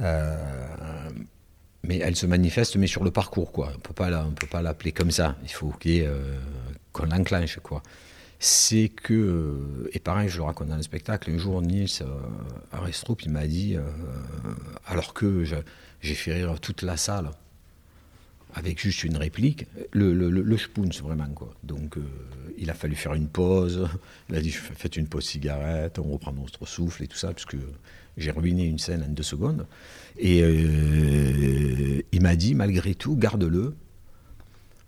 [0.00, 1.10] euh,
[1.82, 3.72] mais elle se manifeste, mais sur le parcours, quoi.
[3.74, 5.36] On on peut pas l'appeler comme ça.
[5.42, 6.38] Il faut euh,
[6.92, 7.82] qu'on l'enclenche, quoi.
[8.38, 12.20] C'est que, euh, et pareil, je le raconte dans le spectacle, un jour, Niels euh,
[12.72, 13.82] Arestrup, il m'a dit, euh,
[14.86, 17.30] alors que j'ai fait rire toute la salle,
[18.56, 20.56] avec juste une réplique, le, le, le,
[21.02, 21.28] vraiment.
[21.34, 21.54] Quoi.
[21.62, 22.02] Donc, euh,
[22.56, 23.86] il a fallu faire une pause.
[24.30, 27.58] Il a dit Faites une pause cigarette, on reprend notre souffle et tout ça, puisque
[28.16, 29.66] j'ai ruiné une scène en deux secondes.
[30.18, 33.74] Et euh, il m'a dit Malgré tout, garde-le.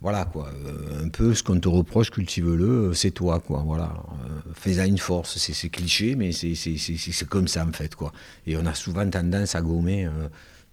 [0.01, 0.49] Voilà, quoi.
[0.65, 3.61] Euh, un peu ce qu'on te reproche, cultive-le, c'est toi, quoi.
[3.63, 4.01] Voilà.
[4.55, 5.37] Fais-en une force.
[5.37, 8.13] C'est cliché, mais c'est comme ça, en fait, quoi.
[8.47, 10.09] Et on a souvent tendance à gommer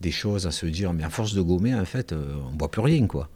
[0.00, 2.58] des choses, à se dire, mais à force de gommer, en fait, euh, on ne
[2.58, 3.28] voit plus rien, quoi.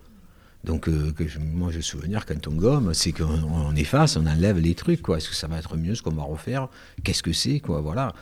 [0.63, 4.27] Donc, euh, que je- moi, je souvenir, quand on gomme, c'est qu'on on efface, on
[4.27, 5.17] enlève les trucs, quoi.
[5.17, 6.69] Est-ce que ça va être mieux, ce qu'on va refaire?
[7.03, 7.81] Qu'est-ce que c'est, quoi?
[7.81, 8.13] Voilà.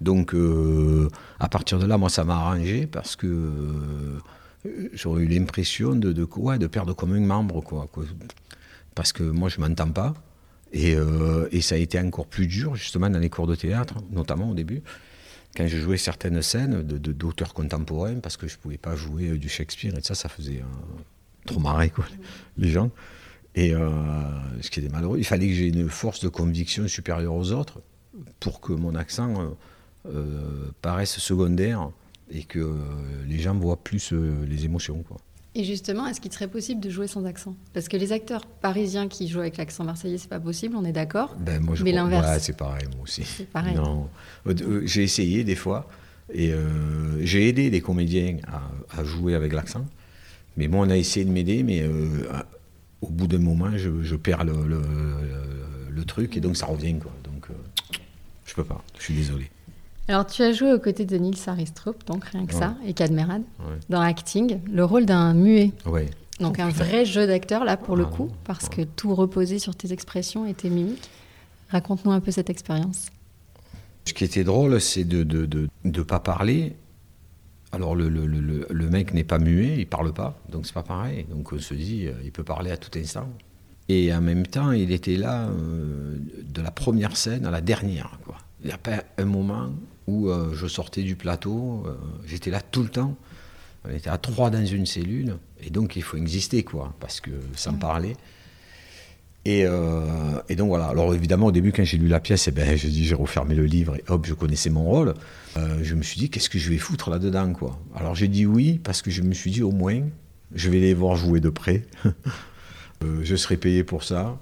[0.00, 1.08] Donc, euh,
[1.40, 4.18] à partir de là, moi, ça m'a arrangé parce que euh,
[4.92, 6.24] j'aurais eu l'impression de, de,
[6.58, 7.88] de perdre comme un membre, quoi.
[8.94, 10.14] Parce que moi, je m'entends pas.
[10.72, 10.94] Et,
[11.50, 14.54] et ça a été encore plus dur, justement, dans les cours de théâtre, notamment au
[14.54, 14.82] début,
[15.58, 19.30] quand je jouais certaines scènes de- de- d'auteurs contemporains, parce que je pouvais pas jouer
[19.30, 21.00] euh, du Shakespeare, et ça, ça faisait euh,
[21.46, 22.06] trop marrer, quoi,
[22.56, 22.90] les gens.
[23.56, 23.90] Et euh,
[24.62, 27.80] ce qui était malheureux, il fallait que j'ai une force de conviction supérieure aux autres.
[28.40, 29.54] pour que mon accent
[30.82, 31.90] paraisse secondaire
[32.30, 32.74] et que
[33.26, 35.02] les gens voient plus les émotions.
[35.02, 35.18] Quoi.
[35.58, 37.56] Et justement, est-ce qu'il serait possible de jouer sans accent?
[37.72, 40.92] Parce que les acteurs parisiens qui jouent avec l'accent marseillais, c'est pas possible, on est
[40.92, 42.44] d'accord ben, moi, je Mais l'inverse.
[42.44, 43.24] c'est pareil, moi aussi.
[43.24, 43.74] C'est pareil.
[43.74, 44.08] Non.
[44.46, 45.88] Euh, j'ai essayé des fois,
[46.32, 48.36] et euh, j'ai aidé des comédiens
[48.96, 49.84] à, jouer avec l'accent.
[50.56, 52.06] Mais moi, on a essayé de m'aider, mais euh,
[53.02, 54.54] au bout d'un moment, je, perds le,
[55.90, 57.00] le, truc, et donc ça revient.
[57.00, 57.12] Quoi.
[57.24, 57.48] Donc,
[58.46, 59.50] je peux pas, je suis désolé.
[60.10, 63.42] Alors, tu as joué aux côtés de Nils Aristrup, donc rien que ça, et Cadmerad,
[63.90, 65.72] dans Acting, le rôle d'un muet.
[65.84, 66.02] Oui.
[66.40, 69.76] Donc, un vrai jeu d'acteur, là, pour le ah coup, parce que tout reposait sur
[69.76, 71.10] tes expressions et tes mimiques.
[71.68, 73.08] Raconte-nous un peu cette expérience.
[74.06, 76.74] Ce qui était drôle, c'est de ne de, de, pas parler.
[77.72, 80.82] Alors, le, le, le, le mec n'est pas muet, il parle pas, donc c'est pas
[80.82, 81.26] pareil.
[81.28, 83.28] Donc, on se dit, euh, il peut parler à tout instant.
[83.90, 88.18] Et en même temps, il était là euh, de la première scène à la dernière.
[88.24, 88.36] Quoi.
[88.62, 89.70] Il n'y a pas un moment
[90.08, 91.92] où euh, je sortais du plateau, euh,
[92.26, 93.14] j'étais là tout le temps.
[93.84, 97.30] On était à trois dans une cellule, et donc il faut exister, quoi, parce que
[97.54, 98.16] sans parler.
[99.44, 100.86] Et, euh, et, donc voilà.
[100.86, 103.54] Alors évidemment, au début, quand j'ai lu la pièce, eh ben, je dis, j'ai refermé
[103.54, 105.14] le livre et hop, je connaissais mon rôle.
[105.56, 107.78] je me suis dit, qu'est-ce que je vais foutre là-dedans, quoi?
[107.94, 110.02] Alors j'ai dit oui parce que je me suis dit, au moins,
[110.54, 111.86] je vais les voir jouer de près.
[113.22, 114.38] je serai payé pour ça.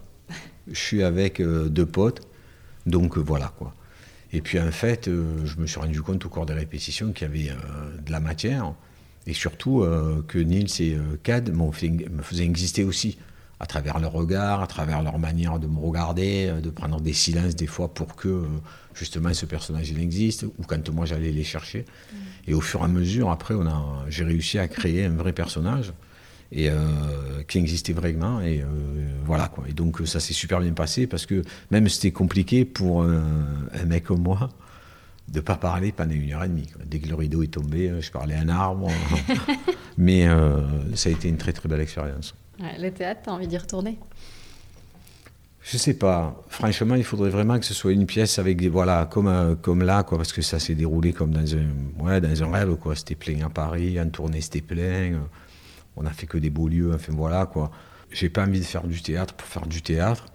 [0.70, 2.22] Je suis avec deux potes,
[2.87, 3.74] donc voilà, quoi.
[4.33, 7.29] Et puis en fait, euh, je me suis rendu compte au cours des répétitions qu'il
[7.29, 8.75] y avait euh, de la matière
[9.27, 13.19] et surtout euh, que Nils et Cad me faisaient exister aussi
[13.59, 17.57] à travers leur regard, à travers leur manière de me regarder, de prendre des silences
[17.57, 18.45] des fois pour que
[18.95, 21.81] justement ce personnage il existe, ou quand moi j'allais les chercher.
[21.81, 22.17] Mm.
[22.49, 23.55] Et au fur et à mesure, après,
[24.09, 25.95] j'ai réussi à créer un vrai personnage
[26.53, 28.41] et euh, qui existait vraiment.
[28.41, 28.67] Et euh,
[29.25, 29.65] voilà quoi.
[29.69, 33.25] Et donc ça s'est super bien passé parce que même c'était compliqué pour un,
[33.87, 34.51] mec comme moi
[35.29, 36.69] de pas parler pendant une heure et demie.
[36.85, 38.89] Dès que le rideau est tombé, euh, je parlais à un arbre.
[39.99, 40.29] Mais
[40.95, 42.35] ça a été une très très belle expérience.
[42.61, 43.99] le théâtre, t'as envie d'y retourner?
[45.63, 46.45] Je sais pas.
[46.49, 50.03] Franchement, il faudrait vraiment que ce soit une pièce avec des voilà comme comme là
[50.03, 52.95] quoi parce que ça s'est déroulé comme dans un ouais dans un rêve quoi.
[52.95, 55.19] C'était plein à Paris, en tournée c'était plein
[55.97, 57.71] on a fait que des beaux lieux, enfin voilà quoi.
[58.13, 60.27] J'ai pas envie de faire du théâtre pour faire du théâtre.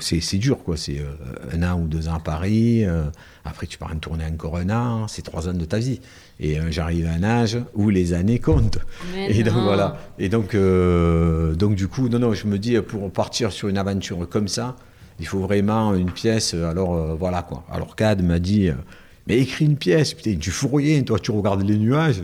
[0.00, 0.76] C'est dur, quoi.
[0.76, 1.14] C'est euh,
[1.52, 2.84] un an ou deux ans à Paris.
[2.84, 3.04] Euh,
[3.44, 5.08] après, tu pars en tournée encore un an.
[5.08, 6.00] C'est trois ans de ta vie.
[6.38, 8.78] Et euh, j'arrive à un âge où les années comptent.
[9.16, 9.98] et donc, voilà.
[10.18, 14.28] Et donc, donc, du coup, non, non, je me dis, pour partir sur une aventure
[14.28, 14.76] comme ça,
[15.18, 16.54] il faut vraiment une pièce.
[16.54, 17.64] Alors, voilà, quoi.
[17.70, 18.70] Alors, Cad m'a dit
[19.26, 22.22] mais écris une pièce, putain, tu fous rien, toi tu regardes les nuages,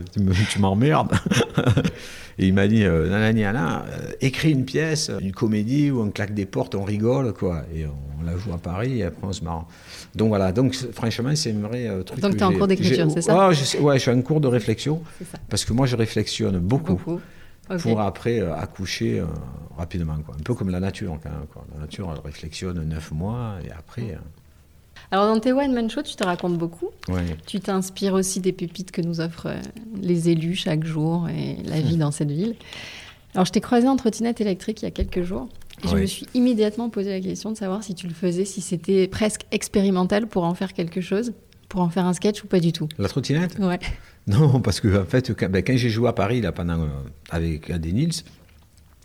[0.49, 1.11] tu m'emmerdes.
[2.37, 6.33] et il m'a dit, euh, nanani, euh, écris une pièce, une comédie où on claque
[6.33, 7.63] des portes, on rigole, quoi.
[7.73, 9.67] Et on, la joue à Paris et après on se marre.
[10.15, 12.19] Donc voilà, donc franchement, c'est un vrai euh, truc.
[12.19, 13.49] Donc tu es en cours d'écriture, c'est ça?
[13.49, 15.03] Oh, je Ouais, je suis en cours de réflexion.
[15.47, 16.99] Parce que moi, je réflexionne beaucoup.
[17.81, 19.23] Pour après accoucher
[19.77, 20.17] rapidement.
[20.25, 20.35] Quoi.
[20.39, 21.17] Un peu comme la nature.
[21.21, 21.65] Quand même, quoi.
[21.73, 24.17] La nature, elle réflexionne neuf mois et après.
[25.11, 26.89] Alors dans tes One Man Show, tu te racontes beaucoup.
[27.45, 29.61] Tu t'inspires aussi des pépites que nous offrent euh,
[30.01, 32.55] les élus chaque jour et la vie dans cette ville.
[33.33, 35.47] Alors je t'ai croisé en trottinette électrique il y a quelques jours.
[35.83, 38.61] Et je me suis immédiatement posé la question de savoir si tu le faisais, si
[38.61, 41.33] c'était presque expérimental pour en faire quelque chose,
[41.67, 42.87] pour en faire un sketch ou pas du tout.
[42.97, 43.59] La trottinette?
[43.59, 43.79] Ouais.
[44.27, 46.87] Non, parce que en fait, quand, ben, j'ai joué à Paris là, pendant, euh,
[47.29, 48.23] avec des Nils,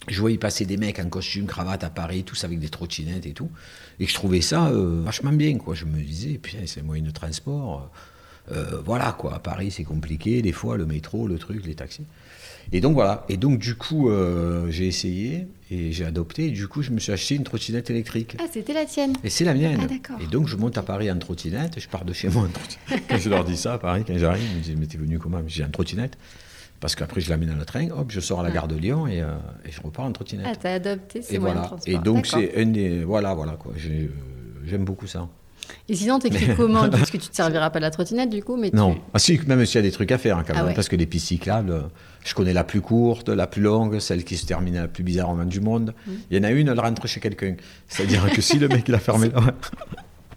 [0.09, 3.33] je voyais passer des mecs en costume, cravate à Paris, tous avec des trottinettes et
[3.33, 3.51] tout.
[3.99, 5.75] Et je trouvais ça euh, vachement bien, quoi.
[5.75, 7.91] Je me disais, puis c'est moyen de transport.
[8.51, 9.35] Euh, voilà, quoi.
[9.35, 12.07] À Paris, c'est compliqué, des fois, le métro, le truc, les taxis.
[12.73, 13.25] Et donc, voilà.
[13.29, 16.47] Et donc, du coup, euh, j'ai essayé et j'ai adopté.
[16.47, 18.37] Et du coup, je me suis acheté une trottinette électrique.
[18.39, 19.87] Ah, c'était la tienne Et c'est la mienne.
[20.09, 21.79] Ah, et donc, je monte à Paris en trottinette.
[21.79, 23.05] Je pars de chez moi en trottinette.
[23.09, 25.19] quand je leur dis ça à Paris, quand j'arrive, ils me disent, mais t'es venu
[25.19, 25.43] comment?
[25.47, 26.17] J'ai un trottinette.
[26.81, 29.07] Parce qu'après, je l'amène dans le train, hop, je sors à la gare de Lyon
[29.07, 29.35] et, euh,
[29.67, 30.47] et je repars en trottinette.
[30.49, 31.83] Ah, t'as adopté ces et moyens voilà.
[31.87, 33.05] Et donc, c'est un des.
[33.05, 33.73] Voilà, voilà, quoi.
[33.73, 34.09] Euh,
[34.65, 35.29] j'aime beaucoup ça.
[35.89, 38.57] Et sinon, t'écris comment Parce que tu te serviras pas de la trottinette, du coup
[38.57, 38.99] mais Non.
[39.13, 40.75] Ah, si, même s'il y a des trucs à faire, hein, quand ah même.
[40.75, 41.91] Parce que les pistes cyclables,
[42.25, 45.45] je connais la plus courte, la plus longue, celle qui se termine la plus bizarrement
[45.45, 45.95] du monde.
[46.07, 46.13] Mm.
[46.31, 47.57] Il y en a une, elle rentre chez quelqu'un.
[47.89, 49.31] C'est-à-dire que si le mec, il a fermé.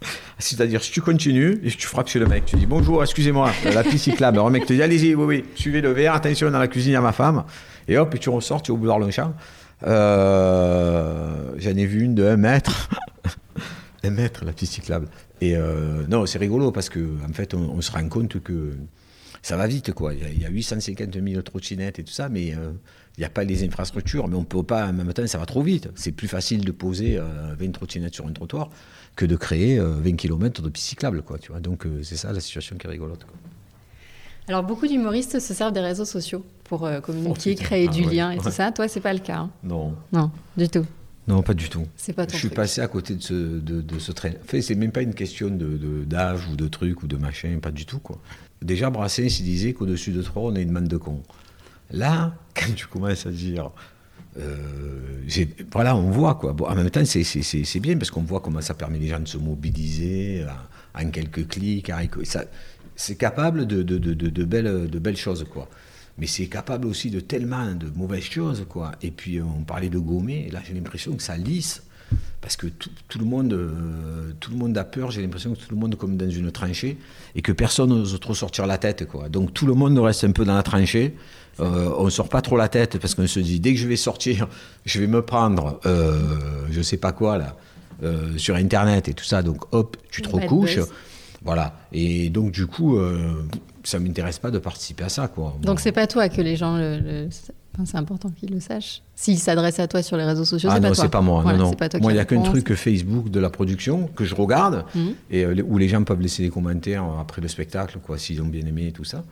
[0.38, 3.82] C'est-à-dire, si tu continues et tu frappes chez le mec, tu dis bonjour, excusez-moi, la
[3.82, 4.38] piste cyclable.
[4.38, 7.00] Le mec te dit allez-y, oui, oui, suivez le verre, attention dans la cuisine à
[7.00, 7.44] ma femme.
[7.88, 9.34] Et hop, et tu ressors, tu es au boulevard Longchamp.
[9.86, 12.88] Euh, J'en ai vu une de 1 mètre.
[14.02, 15.08] un mètre, la piste cyclable.
[15.40, 18.72] Et euh, non, c'est rigolo parce que en fait, on, se rend compte que
[19.42, 20.14] ça va vite, quoi.
[20.14, 22.72] Il y a 850 000 trottinettes et tout ça, mais euh,
[23.16, 24.28] il n'y a pas les infrastructures.
[24.28, 25.88] Mais on peut pas, en même temps, ça va trop vite.
[25.94, 27.18] C'est plus facile de poser
[27.58, 28.70] 20 trottinettes sur un trottoir
[29.16, 31.38] que de créer 20 km de pistes cyclables, quoi.
[31.38, 31.60] Tu vois.
[31.60, 33.24] Donc, c'est ça la situation qui est rigolote.
[34.48, 38.30] Alors, beaucoup d'humoristes se servent des réseaux sociaux pour communiquer, oh, créer du ah lien
[38.32, 38.72] et tout ça.
[38.72, 39.38] Toi, c'est pas le cas.
[39.38, 39.94] Hein non.
[40.12, 40.84] Non, du tout.
[41.26, 41.86] Non, pas du tout.
[41.96, 44.30] C'est pas Je suis passé à côté de ce, de, de ce train.
[44.30, 47.58] En fait, c'est même pas une question d'âge de, ou de truc ou de machin,
[47.62, 48.18] pas du tout, quoi.
[48.60, 51.22] Déjà, Brassens, il disait qu'au-dessus de trois, on a une manne de cons.
[51.90, 53.70] Là, quand tu commences à dire.
[54.36, 55.22] Euh,
[55.70, 56.52] voilà, on voit quoi.
[56.52, 59.28] Bon, en même temps, c'est bien parce qu'on voit comment ça permet les gens de
[59.28, 60.44] se mobiliser
[60.94, 61.92] en, quelques clics.
[62.96, 65.68] C'est capable de, de, de, belles, de belles choses, quoi
[66.16, 68.92] mais c'est capable aussi de tellement de mauvaises choses, quoi.
[69.02, 71.82] Et puis on parlait de gommer, là j'ai l'impression que ça lisse,
[72.40, 75.10] parce que tout, le monde, euh, tout le monde a peur.
[75.10, 76.98] J'ai l'impression que tout le monde est comme dans une tranchée
[77.34, 79.28] et que personne n'ose trop sortir la tête, quoi.
[79.28, 81.16] Donc tout le monde reste un peu dans la tranchée.
[81.60, 83.86] Euh, on ne sort pas trop la tête parce qu'on se dit dès que je
[83.86, 84.48] vais sortir,
[84.84, 87.56] je vais me prendre, euh, je sais pas quoi là,
[88.02, 89.42] euh, sur Internet et tout ça.
[89.42, 90.80] Donc hop, tu te recouches.
[91.42, 91.74] Voilà.
[91.92, 92.98] Et donc, du coup,
[93.82, 95.28] ça m'intéresse pas de participer à ça.
[95.28, 95.54] Quoi.
[95.60, 97.28] Donc c'est pas toi que les gens le,
[97.84, 99.02] c'est important qu'ils le sachent.
[99.16, 101.04] S'ils s'adressent à toi sur les réseaux sociaux, ah c'est pas toi.
[101.04, 101.42] c'est pas moi.
[101.44, 101.72] non, non.
[102.00, 105.14] moi, il n'y a qu'un truc Facebook de la production que je regarde mhm.
[105.30, 108.46] et euh, où les gens peuvent laisser des commentaires après le spectacle, quoi, s'ils ont
[108.46, 109.24] bien aimé et tout ça,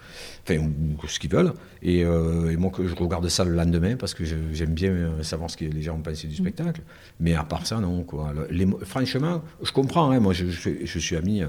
[0.43, 1.53] enfin ou, ce qu'ils veulent.
[1.83, 5.23] Et, euh, et, moi, que je regarde ça le lendemain parce que j'aime bien euh,
[5.23, 6.47] savoir ce que les gens ont pensé du mhm.
[6.47, 6.83] spectacle.
[7.21, 8.03] Mais à part ça, non.
[8.03, 8.33] Quoi.
[8.51, 10.11] Les, franchement, je comprends.
[10.11, 11.43] Hein, moi, je, je suis ami.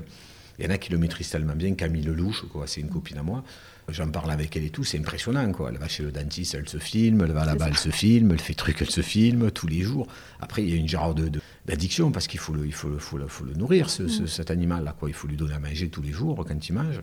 [0.60, 1.74] Il y en a qui le maîtrisent tellement bien.
[1.74, 3.44] Camille Lelouch, quoi, c'est une copine à moi.
[3.90, 5.52] J'en parle avec elle et tout, c'est impressionnant.
[5.52, 5.70] Quoi.
[5.70, 8.40] Elle va chez le dentiste, elle se filme, elle va là-bas, elle se filme, elle
[8.40, 10.08] fait truc, elle se filme tous les jours.
[10.40, 11.30] Après, il y a une genre de,
[11.66, 14.28] d'addiction parce qu'il faut le, il faut le, faut le, faut le nourrir, ce, mm.
[14.28, 14.96] cet animal-là.
[14.98, 15.10] Quoi.
[15.10, 17.02] Il faut lui donner à manger tous les jours quand il mange.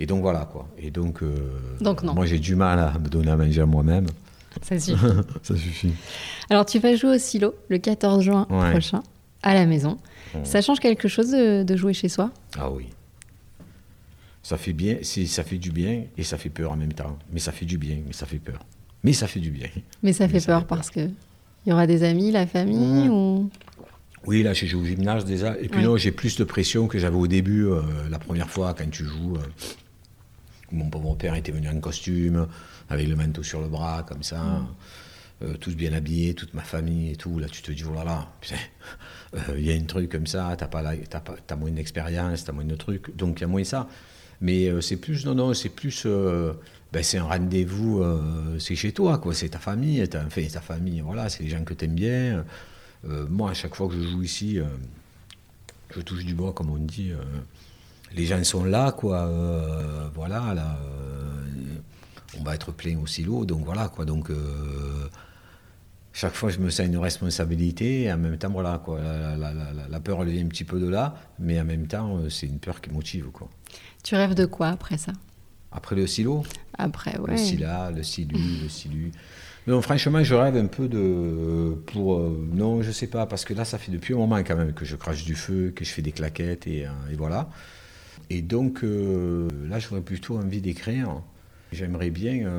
[0.00, 0.44] Et donc voilà.
[0.44, 0.68] Quoi.
[0.76, 1.34] Et donc, euh,
[1.80, 2.14] donc non.
[2.14, 4.06] moi, j'ai du mal à me donner à manger à moi-même.
[4.62, 4.98] Ça suffit.
[5.42, 5.92] Ça suffit.
[6.50, 9.02] Alors, tu vas jouer au silo le 14 juin prochain
[9.42, 9.98] à la maison.
[10.44, 12.30] Ça change quelque chose de, jouer chez soi?
[12.56, 12.86] Ah oui.
[14.42, 17.18] Ça fait bien, ça fait du bien et ça fait peur en même temps.
[17.32, 18.64] Mais ça fait du bien, mais ça fait peur.
[19.04, 19.68] Mais ça fait du bien.
[20.02, 21.08] Mais ça fait peur parce que
[21.66, 23.10] il y aura des amis, la famille mmh.
[23.10, 23.50] ou
[24.26, 25.58] oui, là, j'ai joué au gymnase déjà.
[25.58, 28.74] Et puis non, j'ai plus de pression que j'avais au début, euh, la première fois,
[28.74, 29.36] quand tu joues.
[29.36, 29.64] Euh,
[30.70, 32.46] mon pauvre père était venu en costume,
[32.90, 34.42] avec le manteau sur le bras, comme ça.
[34.42, 34.66] Mmh.
[35.40, 37.38] Euh, tous bien habillés, toute ma famille et tout.
[37.38, 38.28] Là, tu te dis, oh là là,
[39.56, 42.74] il y a un truc comme ça, t'as pas, as, moins d'expérience, t'as moins de
[42.74, 43.88] trucs, donc il y a moins ça.
[44.40, 46.54] Mais euh, c'est plus, non, non, c'est plus, euh,
[46.92, 48.04] ben, c'est un rendez-vous,
[48.58, 51.74] c'est chez toi, quoi, c'est ta famille, enfin, ta famille, voilà, c'est les gens que
[51.74, 52.44] t'aimes bien.
[53.04, 54.58] moi, à chaque fois que je joue ici,
[55.94, 57.12] je touche du bois, comme on dit,
[58.12, 59.30] les gens sont là, quoi,
[60.14, 60.78] voilà, là,
[62.40, 64.30] on va être plein au silo, donc voilà, quoi, donc
[66.12, 68.02] chaque fois, je me sens une responsabilité.
[68.02, 71.14] Et en même temps, voilà, quoi, la, peur, elle vient un petit peu de là,
[71.38, 73.26] mais en même temps, euh, c'est une peur qui motive.
[73.32, 73.48] Quoi.
[74.02, 75.12] Tu rêves de quoi après ça?
[75.70, 76.44] Après le silo?
[76.76, 77.32] Après, ouais.
[77.32, 79.12] Le sila, le silu, le silu.
[79.66, 81.74] Non, franchement, je rêve un peu de.
[81.86, 84.56] Pour, euh, non, je sais pas, parce que là, ça fait depuis un moment quand
[84.56, 87.50] même que je crache du feu, que je fais des claquettes, et, euh, voilà.
[88.30, 91.22] Et donc, là, j'aurais plutôt envie d'écrire.
[91.72, 92.50] J'aimerais bien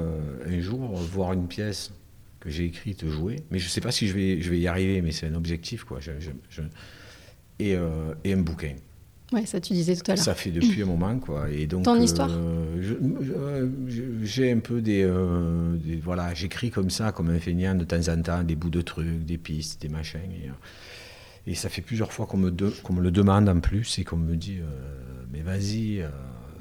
[0.48, 1.92] un jour voir une pièce
[2.40, 3.38] que j'ai écrite, jouer.
[3.52, 5.36] Mais je ne sais pas si je vais, je vais y arriver, mais c'est un
[5.36, 5.84] objectif.
[5.84, 6.00] Quoi.
[6.00, 6.12] Je,
[7.60, 8.76] Et, euh, et, un bouquin.
[9.32, 10.24] Ouais, ça tu disais tout à l'heure.
[10.24, 11.50] Ça fait depuis un moment, quoi.
[11.52, 12.32] Et donc, Ton euh, histoire
[14.24, 18.08] J'ai un peu des, euh, des voilà, j'écris comme ça, comme un feignant de temps
[18.12, 20.20] en temps, des bouts de trucs, des pistes, des machins.
[20.32, 24.18] Et, et ça fait plusieurs fois qu'on me, me, le demande en plus et qu'on
[24.18, 24.60] me dit,
[25.32, 26.04] mais vas-y,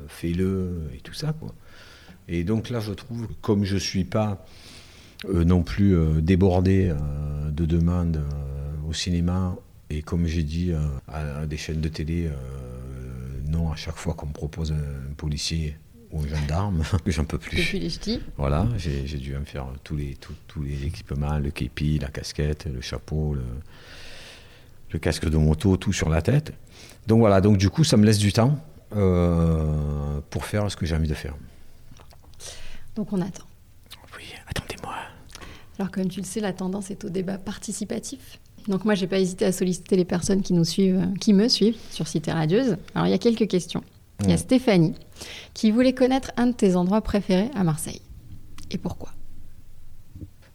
[0.09, 1.55] fais-le et tout ça, quoi.
[2.31, 4.45] Et donc là, je trouve, comme je suis pas
[5.27, 8.23] non plus euh, débordé euh, de demandes
[8.89, 9.57] au cinéma.
[9.91, 10.73] Et comme j'ai dit
[11.09, 12.31] à, des chaînes de télé,
[13.47, 15.79] non à chaque fois qu'on me propose un policier
[16.13, 17.57] ou un gendarme, j'en peux plus.
[17.57, 20.15] Depuis les Voilà, j'ai dû me faire tous les,
[20.47, 23.45] tous, les équipements, le képi, la casquette, le chapeau, le,
[24.91, 26.53] le, casque de moto, tout sur la tête.
[27.07, 30.97] Donc voilà, donc du coup, ça me laisse du temps pour faire ce que j'ai
[30.97, 31.35] envie de faire.
[32.95, 33.49] Donc on attend.
[34.19, 34.78] Oui, attendez-moi.
[35.79, 38.39] Alors comme tu le sais, la tendance est au débat participatif.
[38.67, 41.49] Donc moi, j'ai pas hésité à solliciter les personnes qui nous suivent, euh, qui me
[41.49, 42.77] suivent sur Cité Radieuse.
[42.95, 43.83] Alors il y a quelques questions.
[44.25, 44.95] Il y a Stéphanie
[45.55, 48.01] qui voulait connaître un de tes endroits préférés à Marseille.
[48.73, 49.11] Et pourquoi?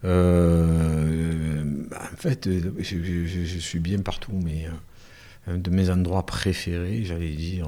[0.03, 4.65] Euh, En fait, je, suis bien partout, mais
[5.47, 7.67] euh, un de mes endroits préférés, j'allais dire,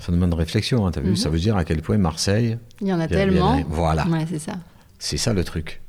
[0.00, 1.16] Ça demande réflexion, hein, t'as vu Mhm.
[1.16, 2.58] Ça veut dire à quel point Marseille.
[2.80, 3.62] Il y en a il y a- il y a- tellement.
[3.68, 4.08] Voilà.
[4.08, 4.54] Ouais, c'est ça.
[4.98, 5.80] C'est ça le truc.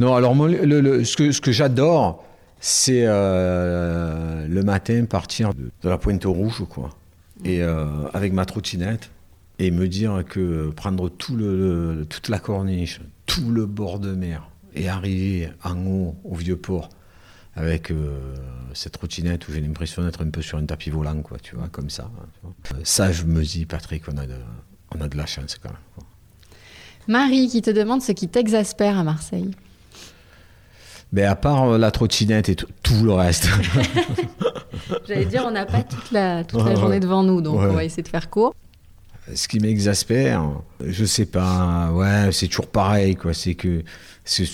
[0.00, 2.24] Non, alors moi, ce que, j'adore,
[2.58, 6.88] c'est euh, le matin partir de, la Pointe Rouge, quoi.
[7.44, 7.84] Et euh,
[8.14, 9.10] avec ma trottinette,
[9.58, 14.48] et me dire que prendre tout le, toute la corniche, tout le bord de mer,
[14.74, 16.88] et arriver en haut, au vieux port,
[17.54, 18.18] avec euh,
[18.72, 21.68] cette trottinette où j'ai l'impression d'être un peu sur un tapis volant, quoi, tu vois,
[21.68, 22.10] comme ça.
[22.44, 22.48] hein.
[22.72, 24.36] Euh, Ça, je me dis, Patrick, on a de,
[24.96, 25.78] on a de la chance quand même.
[25.94, 26.04] quoi.
[27.06, 29.50] Marie qui te demande ce qui t'exaspère à Marseille.
[31.12, 33.48] Mais à part euh, la trottinette et tout, tout le reste.
[35.08, 37.66] J'allais dire, on n'a pas toute la, toute journée devant nous, donc Ouais.
[37.68, 38.54] on va essayer de faire court.
[39.34, 40.44] Ce qui m'exaspère,
[40.84, 43.32] je sais pas, ouais, c'est toujours pareil, quoi.
[43.34, 43.82] C'est que
[44.24, 44.46] c'est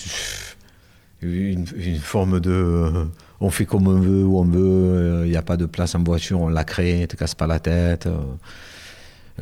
[1.23, 2.51] une, une forme de.
[2.51, 3.05] euh,
[3.41, 6.03] on fait comme on veut, où on veut, il n'y a pas de place en
[6.03, 8.07] voiture, on la crée, te casse pas la tête.
[8.07, 8.19] euh,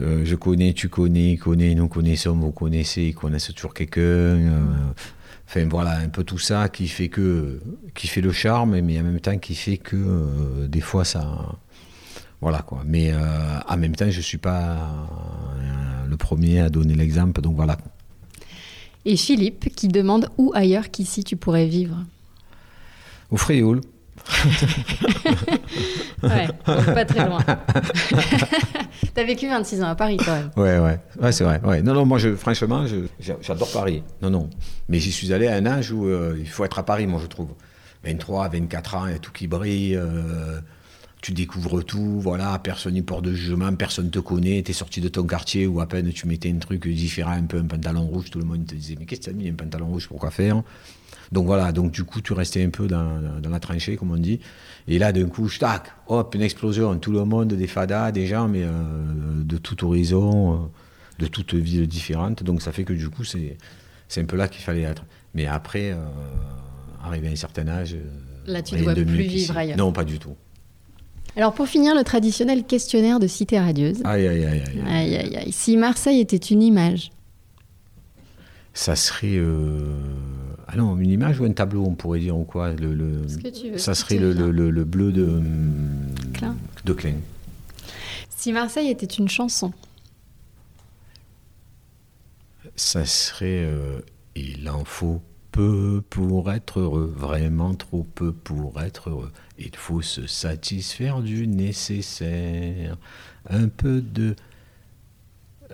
[0.03, 4.39] euh, je connais, tu connais, il connaît, nous connaissons, vous connaissez, ils connaissent toujours quelqu'un.
[5.47, 7.61] Enfin voilà, un peu tout ça qui fait que
[7.95, 11.57] qui fait le charme, mais en même temps qui fait que euh, des fois ça,
[12.41, 12.83] voilà quoi.
[12.85, 13.19] Mais euh,
[13.69, 17.79] en même temps, je suis pas euh, le premier à donner l'exemple, donc voilà.
[19.05, 21.97] Et Philippe qui demande où ailleurs qu'ici tu pourrais vivre?
[23.31, 23.81] Au Frioul,
[26.23, 27.39] Ouais, pas très loin.
[29.15, 30.51] T'as vécu 26 ans à Paris quand même.
[30.57, 31.61] ouais, ouais, ouais, c'est vrai.
[31.83, 32.87] Non, non, moi, je, franchement,
[33.43, 34.03] j'adore Paris.
[34.23, 34.51] Non, non.
[34.89, 37.21] Mais j'y suis allé à un âge où euh, il faut être à Paris, moi,
[37.23, 37.51] je trouve.
[38.05, 39.97] 23, 24 ans, il y a tout qui brille.
[39.97, 40.61] euh,
[41.23, 45.09] tu découvres tout, voilà, personne n'y porte de jugement, personne te connaît, t'es sorti de
[45.09, 48.31] ton quartier où à peine tu mettais un truc différent, un peu un pantalon rouge,
[48.31, 50.63] tout le monde te disait mais qu'est-ce que t'as mis un pantalon rouge, pourquoi faire?
[51.33, 54.17] Donc voilà, donc du coup tu restais un peu dans, dans la tranchée, comme on
[54.17, 54.41] dit,
[54.89, 58.49] et là d'un coup, tac, hop, une explosion, tout le monde, des fadas, des gens,
[58.49, 58.71] mais euh,
[59.43, 60.57] de tout horizon, euh,
[61.19, 63.57] de toutes villes différentes, donc ça fait que du coup c'est
[64.09, 65.05] c'est un peu là qu'il fallait être.
[65.35, 65.97] Mais après, euh,
[67.03, 67.97] arrivé à un certain âge...
[68.47, 69.77] Là, tu rien dois plus vivre ailleurs.
[69.79, 70.37] Non, pas du tout.
[71.37, 74.01] Alors pour finir, le traditionnel questionnaire de Cité Radieuse.
[74.05, 74.83] Aïe, aïe, aïe, aïe.
[74.87, 75.53] Aïe, aïe, aïe.
[75.53, 77.11] Si Marseille était une image,
[78.75, 79.37] Ça serait.
[79.37, 79.99] euh,
[80.75, 83.39] Ah non, une image ou un tableau, on pourrait dire, ou quoi le, le- Ce
[83.39, 85.23] que tu veux, Ça serait le- le- le bleu de.
[85.25, 86.57] hum, Klein.
[86.85, 87.15] De Klein.
[88.29, 89.73] si Marseille était une chanson,
[92.77, 93.65] Ça serait.
[93.65, 94.01] euh,
[94.37, 99.31] Il en faut peu pour être heureux, vraiment trop peu pour être heureux.
[99.61, 102.97] Il faut se satisfaire du nécessaire.
[103.49, 104.35] Un peu de.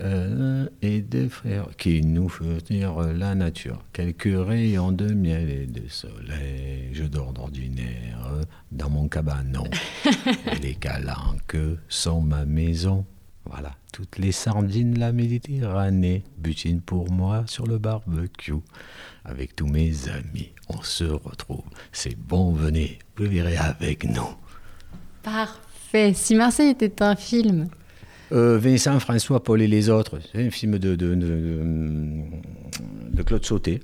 [0.01, 3.83] Euh, et de frères qui nous fournir la nature.
[3.93, 6.89] Quelques rayons de miel et de soleil.
[6.93, 8.31] Je dors d'ordinaire
[8.71, 9.63] dans mon cabanon.
[10.51, 13.05] et les calanques sont ma maison.
[13.45, 18.53] Voilà, toutes les sardines de la Méditerranée butinent pour moi sur le barbecue.
[19.25, 21.63] Avec tous mes amis, on se retrouve.
[21.91, 24.29] C'est bon, venez, vous verrez avec nous.
[25.23, 26.13] parfait.
[26.13, 27.67] Si Marseille était un film,
[28.31, 32.15] Euh, Vincent, François, Paul et les autres, c'est un film de, de, de-
[33.13, 33.81] de Claude Sauté.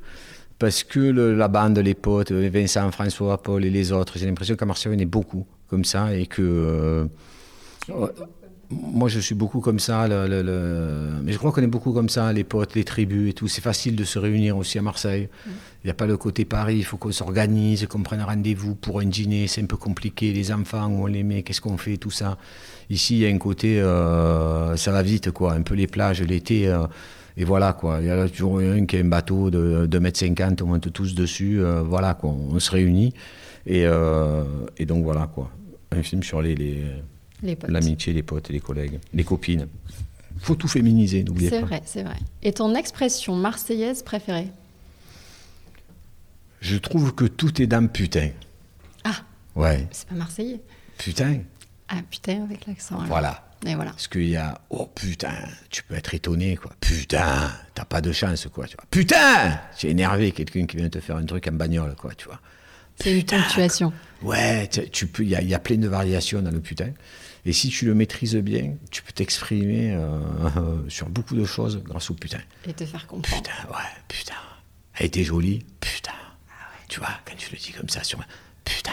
[0.60, 4.66] Parce que la bande, les potes, Vincent, François, Paul et les autres, j'ai l'impression qu'à
[4.66, 6.42] Marseille, on est beaucoup comme ça et que.
[6.42, 7.06] euh,
[8.70, 10.08] moi, je suis beaucoup comme ça.
[10.08, 13.30] le- le- le- mais je crois qu'on est beaucoup comme ça, les potes, les tribus
[13.30, 13.48] et tout.
[13.48, 15.30] C'est facile de se réunir aussi à Marseille.
[15.48, 19.00] Il n'y a pas le côté Paris, il faut qu'on s'organise, qu'on prenne rendez-vous pour
[19.00, 19.48] un dîner.
[19.48, 20.34] C'est un peu compliqué.
[20.34, 22.38] Les enfants, où on les met, qu'est-ce qu'on fait, tout ça.
[22.90, 25.54] Ici, il y a un côté, euh, ça va vite, quoi.
[25.54, 26.68] Un peu les plages, l'été.
[26.68, 26.88] euh,
[27.38, 28.00] et voilà, quoi.
[28.02, 31.16] Il y a toujours un qui a un bateau de 2,50 m, on monte tous
[31.16, 31.62] dessus.
[31.62, 32.32] euh, voilà, quoi.
[32.32, 33.14] On se réunit.
[33.66, 34.44] Et, euh,
[34.78, 35.52] et donc, voilà, quoi.
[35.92, 36.84] Un film sur les.
[37.68, 39.68] L'amitié, les potes, les collègues, les copines.
[40.40, 41.66] faut tout féminiser, n'oubliez C'est pas.
[41.68, 42.18] vrai, c'est vrai.
[42.44, 44.48] Et ton expression marseillaise préférée?
[46.62, 48.30] Je trouve que tout est dans putain.
[49.04, 49.16] Ah,
[49.56, 50.60] Ouais, c'est pas marseillais.
[50.98, 51.40] putain.
[51.90, 52.98] Ah putain, avec l'accent.
[53.06, 53.44] Voilà.
[53.66, 53.92] Et voilà.
[53.92, 55.34] Parce qu'il y a, oh putain,
[55.70, 56.72] tu peux être étonné, quoi.
[56.80, 58.68] Putain, t'as pas de chance, quoi.
[58.68, 58.86] Tu vois.
[58.92, 62.26] Putain Tu es énervé, quelqu'un qui vient te faire un truc en bagnole, quoi, tu
[62.28, 62.40] vois.
[63.02, 63.94] C'est une ponctuation.
[64.24, 66.90] Ouais, tu peux, il y a, il y a plein de variations dans le putain.
[67.46, 70.20] Et si tu le maîtrises bien, tu peux t'exprimer euh,
[70.90, 72.40] sur beaucoup de choses grâce au putain.
[72.68, 73.42] Et te faire comprendre.
[73.44, 74.34] Putain, ouais, putain.
[74.96, 76.12] Elle était jolie, putain.
[76.90, 78.20] Tu vois, quand tu le dis comme ça sur
[78.66, 78.92] putain.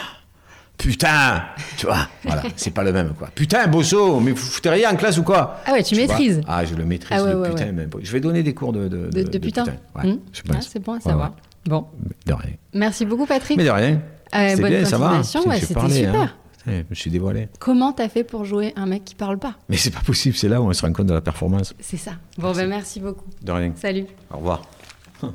[0.77, 1.45] Putain
[1.79, 3.29] Tu vois, voilà, c'est pas le même, quoi.
[3.35, 5.61] Putain, Bosso, mais vous foutez rien en classe ou quoi?
[5.65, 6.43] Ah ouais, tu maîtrises.
[6.47, 7.73] Ah, je le maîtrise, Ah ouais, le ouais, putain.
[7.73, 9.65] bon, je vais donner des cours de, de, De, de putain.
[9.95, 10.21] Ouais, Hum.
[10.33, 10.69] je Ah, pense.
[10.69, 11.33] c'est bon à savoir.
[11.67, 11.87] Bon,
[12.27, 12.53] De rien.
[12.75, 13.57] merci beaucoup Patrick.
[13.57, 14.01] Mais de rien.
[14.35, 15.19] Euh, C'était bonne bien, ça va.
[15.19, 15.23] ouais,
[15.61, 16.15] c'était parlé, super.
[16.21, 16.31] hein.
[16.67, 17.49] je me suis dévoilé.
[17.59, 19.55] Comment t'as fait pour jouer un mec qui parle pas?
[19.69, 21.75] Mais c'est pas possible, c'est là où on se rend compte de la performance.
[21.81, 22.13] C'est ça.
[22.39, 23.25] Bon, ben merci beaucoup.
[23.43, 23.73] De rien.
[23.77, 24.07] Salut.
[24.33, 24.63] Au revoir.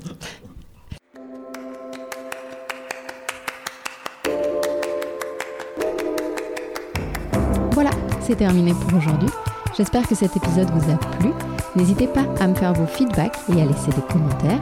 [7.73, 9.29] Voilà, c'est terminé pour aujourd'hui.
[9.77, 11.29] J'espère que cet épisode vous a plu.
[11.75, 14.59] N'hésitez pas à me faire vos feedbacks et à laisser des commentaires.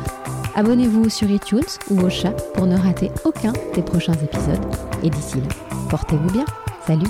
[0.57, 4.65] Abonnez-vous sur iTunes ou au chat pour ne rater aucun des prochains épisodes.
[5.03, 5.47] Et d'ici là,
[5.87, 6.45] portez-vous bien.
[6.87, 7.05] Salut